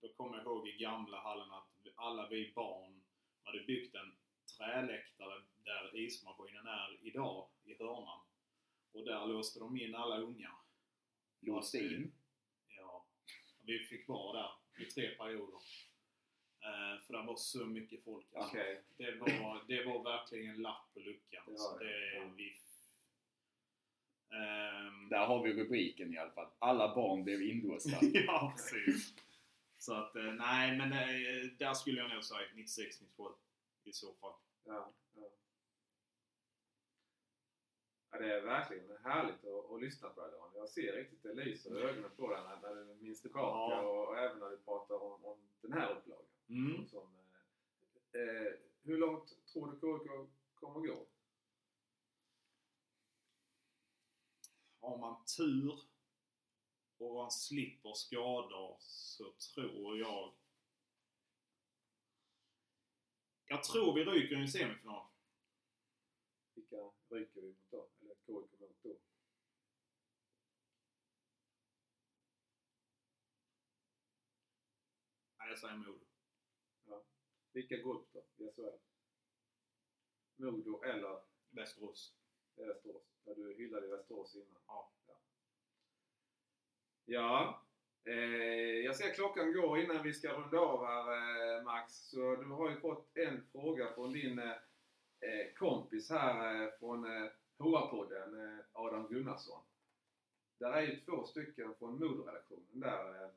[0.00, 3.04] Då kommer jag ihåg i gamla hallen att alla vi barn
[3.42, 4.16] hade byggt en
[4.56, 8.20] träläktare där ismaskinen är idag, i hörnan.
[8.92, 10.63] Och där låste de in alla ungar.
[11.46, 12.12] Låste in?
[12.76, 13.06] Ja.
[13.60, 14.50] Vi fick vara där
[14.84, 15.60] i tre perioder.
[16.60, 18.26] Eh, för det var så mycket folk.
[18.34, 18.50] alltså.
[18.50, 18.82] Okej.
[18.96, 21.44] Det, var, det var verkligen en lapp på luckan.
[21.46, 22.30] Det var det, det, ja.
[22.36, 22.56] vi,
[24.34, 26.48] Ehm, Där har vi rubriken i alla fall.
[26.58, 27.90] Alla barn blev inlåsta.
[28.12, 29.14] ja, precis.
[29.78, 33.32] Så att, eh, nej, men eh, där skulle jag nog säga 96-97
[33.84, 34.32] i så fall.
[34.64, 34.92] Ja,
[38.14, 38.26] ja.
[38.26, 40.50] det är verkligen härligt att, att lyssna på dig Dan.
[40.54, 43.80] Jag ser riktigt det lyser i ögonen på dig när, när du minns tillbaka Ja.
[43.82, 46.26] och, och även när du pratar om, om den här upplagan.
[46.48, 46.86] Mm.
[46.86, 47.16] Som,
[48.12, 51.06] eh, eh, hur långt tror du KIK kommer gå?
[54.80, 55.80] Har man tur
[56.98, 60.34] och han slipper skador så tror jag...
[63.46, 65.06] Jag tror vi ryker i en semifinal.
[66.54, 66.76] Vilka
[67.08, 67.88] ryker vi mot då?
[68.00, 68.96] Eller KIK mot då?
[75.54, 76.04] Jag säger Modo.
[77.52, 78.78] Vilka går upp då i SHL?
[80.36, 81.18] Modo eller
[81.50, 82.14] Västerås.
[82.56, 83.02] Västerås?
[83.24, 84.62] Där du hyllade Västerås innan.
[84.66, 84.92] Ja.
[85.06, 85.20] Ja,
[87.04, 87.62] ja
[88.12, 91.92] eh, jag ser klockan gå innan vi ska runda av här eh, Max.
[91.94, 94.50] Så du har ju fått en fråga från din eh,
[95.20, 99.62] eh kompis här eh, från eh, HA-podden, eh, Adam Gunnarsson.
[100.58, 103.30] Där är ju två stycken från Modo-redaktionen där.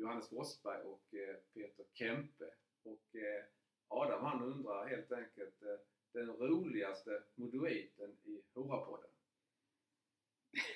[0.00, 2.44] Johannes Forsberg och eh, Peter Kempe.
[2.82, 3.44] Och eh,
[3.88, 5.78] Adam han undrar helt enkelt eh,
[6.12, 9.10] den roligaste modoiten i HA-podden.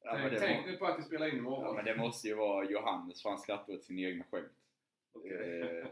[0.00, 1.64] Ja, men tänk det, tänk nu på att vi spelar in imorgon.
[1.64, 4.52] ja, men det måste ju vara Johannes för han skrattar åt sina egna skämt.
[5.14, 5.88] Eh,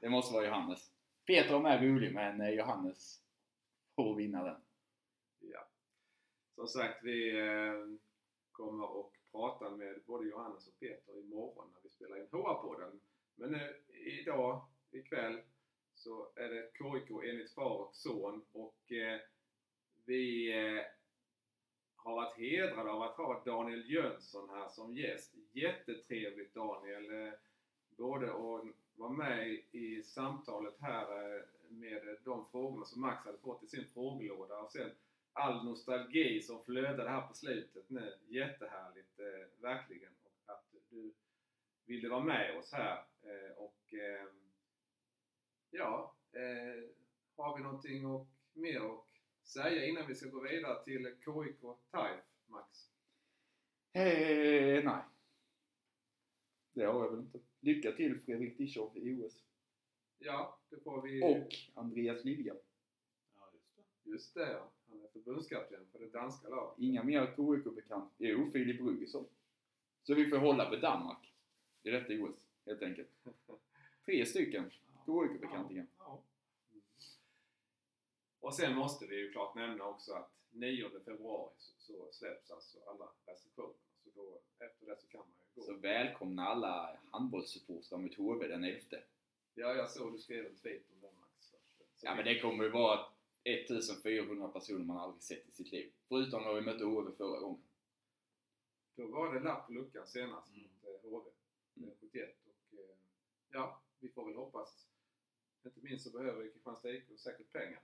[0.00, 0.90] det måste vara Johannes.
[1.26, 3.22] Peter är med rolig men Johannes
[3.94, 4.60] får vinna den.
[5.40, 5.68] Ja.
[6.54, 7.32] Som sagt, vi
[8.52, 13.00] kommer att prata med både Johannes och Peter imorgon spela in HR-podden.
[13.34, 13.70] Men eh,
[14.20, 15.40] idag, ikväll,
[15.94, 19.20] så är det KIK enligt far och son och eh,
[20.04, 20.82] vi eh,
[21.96, 25.34] har varit hedrade av att ha Daniel Jönsson här som gäst.
[25.52, 27.26] Jättetrevligt Daniel!
[27.26, 27.32] Eh,
[27.96, 28.64] både att
[28.94, 33.66] vara med i, i samtalet här eh, med de frågorna som Max hade fått i
[33.66, 34.90] sin frågelåda och sen
[35.32, 38.14] all nostalgi som flödade här på slutet nu.
[38.28, 40.12] Jättehärligt, eh, verkligen.
[40.24, 41.12] Och att du
[41.86, 43.04] ville vara med oss här.
[43.22, 44.28] Eh, och eh,
[45.70, 46.84] ja, eh,
[47.36, 49.04] har vi någonting och, mer att
[49.44, 51.60] säga innan vi ska gå vidare till KIK
[51.90, 52.90] TIFE, Max?
[53.92, 55.02] Eh, nej.
[56.74, 57.38] Det har jag väl inte.
[57.60, 59.44] Lycka till Fredrik Dischow i OS.
[60.18, 61.22] Ja, det får vi...
[61.22, 62.54] Och Andreas Lilja.
[63.36, 64.10] Ja, just det.
[64.10, 64.72] Just det, ja.
[64.88, 66.78] Han är förbundskapten för det danska laget.
[66.78, 68.14] Inga mer KIK-bekant.
[68.18, 69.26] Jo, Filip Ruggesson.
[70.02, 71.35] Så vi får hålla på Danmark
[71.86, 72.36] i detta OS,
[72.66, 73.08] helt enkelt.
[74.04, 74.70] Tre stycken
[75.06, 75.86] KIK-bekantingar.
[75.98, 76.22] Ja.
[78.40, 82.78] Och sen måste vi ju klart nämna också att 9 februari så, så släpps alltså
[82.86, 83.74] alla restriktioner.
[84.04, 85.66] Så då, efter det så kan man ju gå.
[85.66, 88.80] Så välkomna alla handbollssupportrar mot HV den 11.
[89.54, 91.30] Ja, jag såg du skrev en tweet om det Max.
[91.40, 91.56] Så,
[91.96, 93.06] så Ja men det kommer ju vara
[93.44, 95.92] 1400 personer man aldrig sett i sitt liv.
[96.08, 97.62] Förutom när vi mötte HV förra gången.
[98.96, 100.62] Då var det lapp på luckan senast Mm.
[100.82, 101.30] mot eh, HV.
[101.76, 101.88] Mm.
[101.88, 102.36] eh, 71.
[102.46, 102.96] Och, eh,
[103.52, 104.86] ja, vi får väl hoppas.
[105.64, 107.80] Inte minst så behöver Kristianstad IK säkert pengarna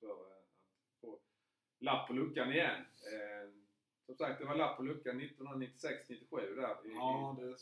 [0.00, 1.18] för eh, att få
[1.78, 2.80] lapp på luckan igen.
[2.80, 3.50] Eh,
[4.06, 6.86] som sagt, det var lapp på luckan 1996-97 där.
[6.86, 7.56] I, Ja, det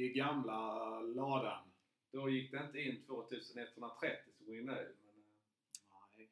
[0.00, 1.68] i gamla ladan.
[2.12, 4.72] Då gick det inte in 2130 som går in nu.
[5.04, 6.30] Men, eh, Nej,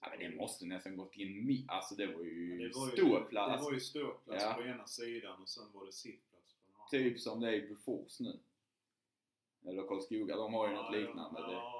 [0.00, 2.86] Ja jag men det måste nästan gått in mi- Alltså det var ju Ja, var
[2.90, 3.60] ju- ståplats.
[3.60, 4.54] Det var ju ståplats Ja.
[4.54, 6.88] på ena sidan och sen var det sittplats på den andra.
[7.10, 8.38] Typ som det är i Bofors nu.
[9.64, 11.40] Eller Karlskoga, de har ju något Ja, liknande.
[11.40, 11.75] Det- Ja,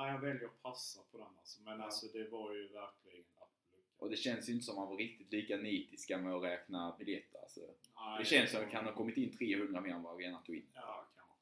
[0.00, 1.62] ja, ja, jag väljer att passa på den alltså.
[1.62, 1.84] Men Ja.
[1.84, 3.24] alltså det var ju verkligen.
[3.98, 6.96] Och det känns ju inte som att man var riktigt lika nitiska med att räkna
[6.98, 7.38] biljetter.
[7.38, 7.60] Alltså.
[7.96, 10.44] Nej, Det känns som att det kan ha kommit in 300 mer än vad arenan
[10.44, 10.66] tog in.
[10.74, 11.34] Ja, kanske.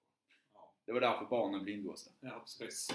[0.55, 2.10] Ja, Det var därför barnen blev inlåsta.
[2.20, 2.89] ja precis.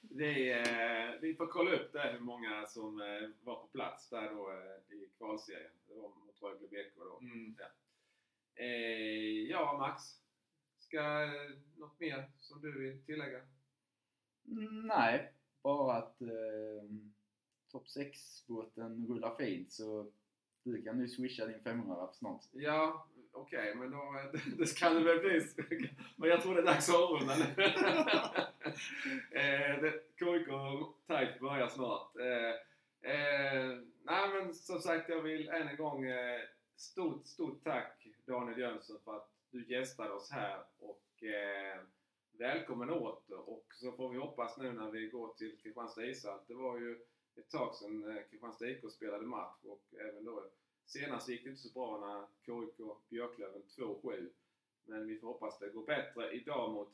[0.00, 4.30] Det, eh, vi får kolla upp där hur många som eh, var på plats där
[4.30, 5.70] då eh, i kvalserien.
[5.88, 7.18] Det var mot Rögle BK då.
[7.20, 7.54] Mm.
[8.54, 10.02] Eh, ja, Max.
[10.78, 11.26] Ska
[11.76, 13.40] något mer som du vill tillägga?
[14.84, 15.32] Nej,
[15.62, 16.28] bara att eh,
[17.72, 20.10] topp 6-båten rullar fint så
[20.64, 22.42] du kan nu swisha din 500 snart.
[22.52, 24.22] Ja, okej, men då,
[24.58, 25.46] det ska det väl bli.
[26.16, 27.62] Men jag tror det är dags att avrunda nu.
[29.40, 30.46] eh, det- KIK
[31.06, 32.16] Type börjar snart.
[32.16, 36.40] Eh, eh, nej, men som sagt, jag vill än en gång eh,
[36.76, 41.80] stort, stort tack Daniel Jönsson för att du gästade oss här och eh,
[42.38, 43.48] välkommen åter.
[43.50, 46.38] Och så får vi hoppas nu när vi går till Kristianstad ishall.
[46.46, 47.00] Det var ju
[47.36, 50.44] ett tag sedan eh, Kristianstad IK spelade match och även då
[50.86, 52.76] Senast gick det inte så bra när KIK
[53.08, 54.28] Björklöven 2-7.
[54.84, 56.88] Men vi får hoppas det går bättre idag mot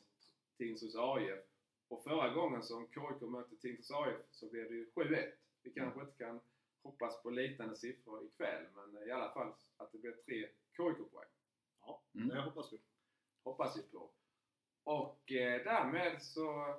[0.57, 1.39] Tingsryds AIF.
[1.87, 5.31] Och förra gången som KIK mötte Tingsryds AIF så blev det ju 7-1.
[5.63, 6.39] Vi kanske inte kan
[6.83, 10.47] hoppas på liknande siffror ikväll, men i alla fall att det blir tre
[10.77, 11.29] KIK-poäng.
[11.81, 12.27] Ja, Mm.
[12.27, 12.77] det hoppas vi.
[13.43, 14.09] Hoppas vi på.
[14.83, 16.75] Och eh, därmed så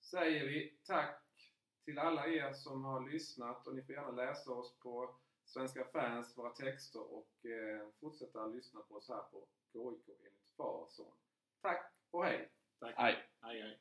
[0.00, 1.22] säger vi tack
[1.84, 6.38] till alla er som har lyssnat och ni får gärna läsa oss på svenska fans,
[6.38, 11.14] våra texter och eh, fortsätta lyssna på oss här på KIK enligt far och son.
[11.62, 12.50] Tack och hej!
[12.78, 12.94] Tack.
[12.96, 13.28] Hej!
[13.40, 13.80] Hej, hej.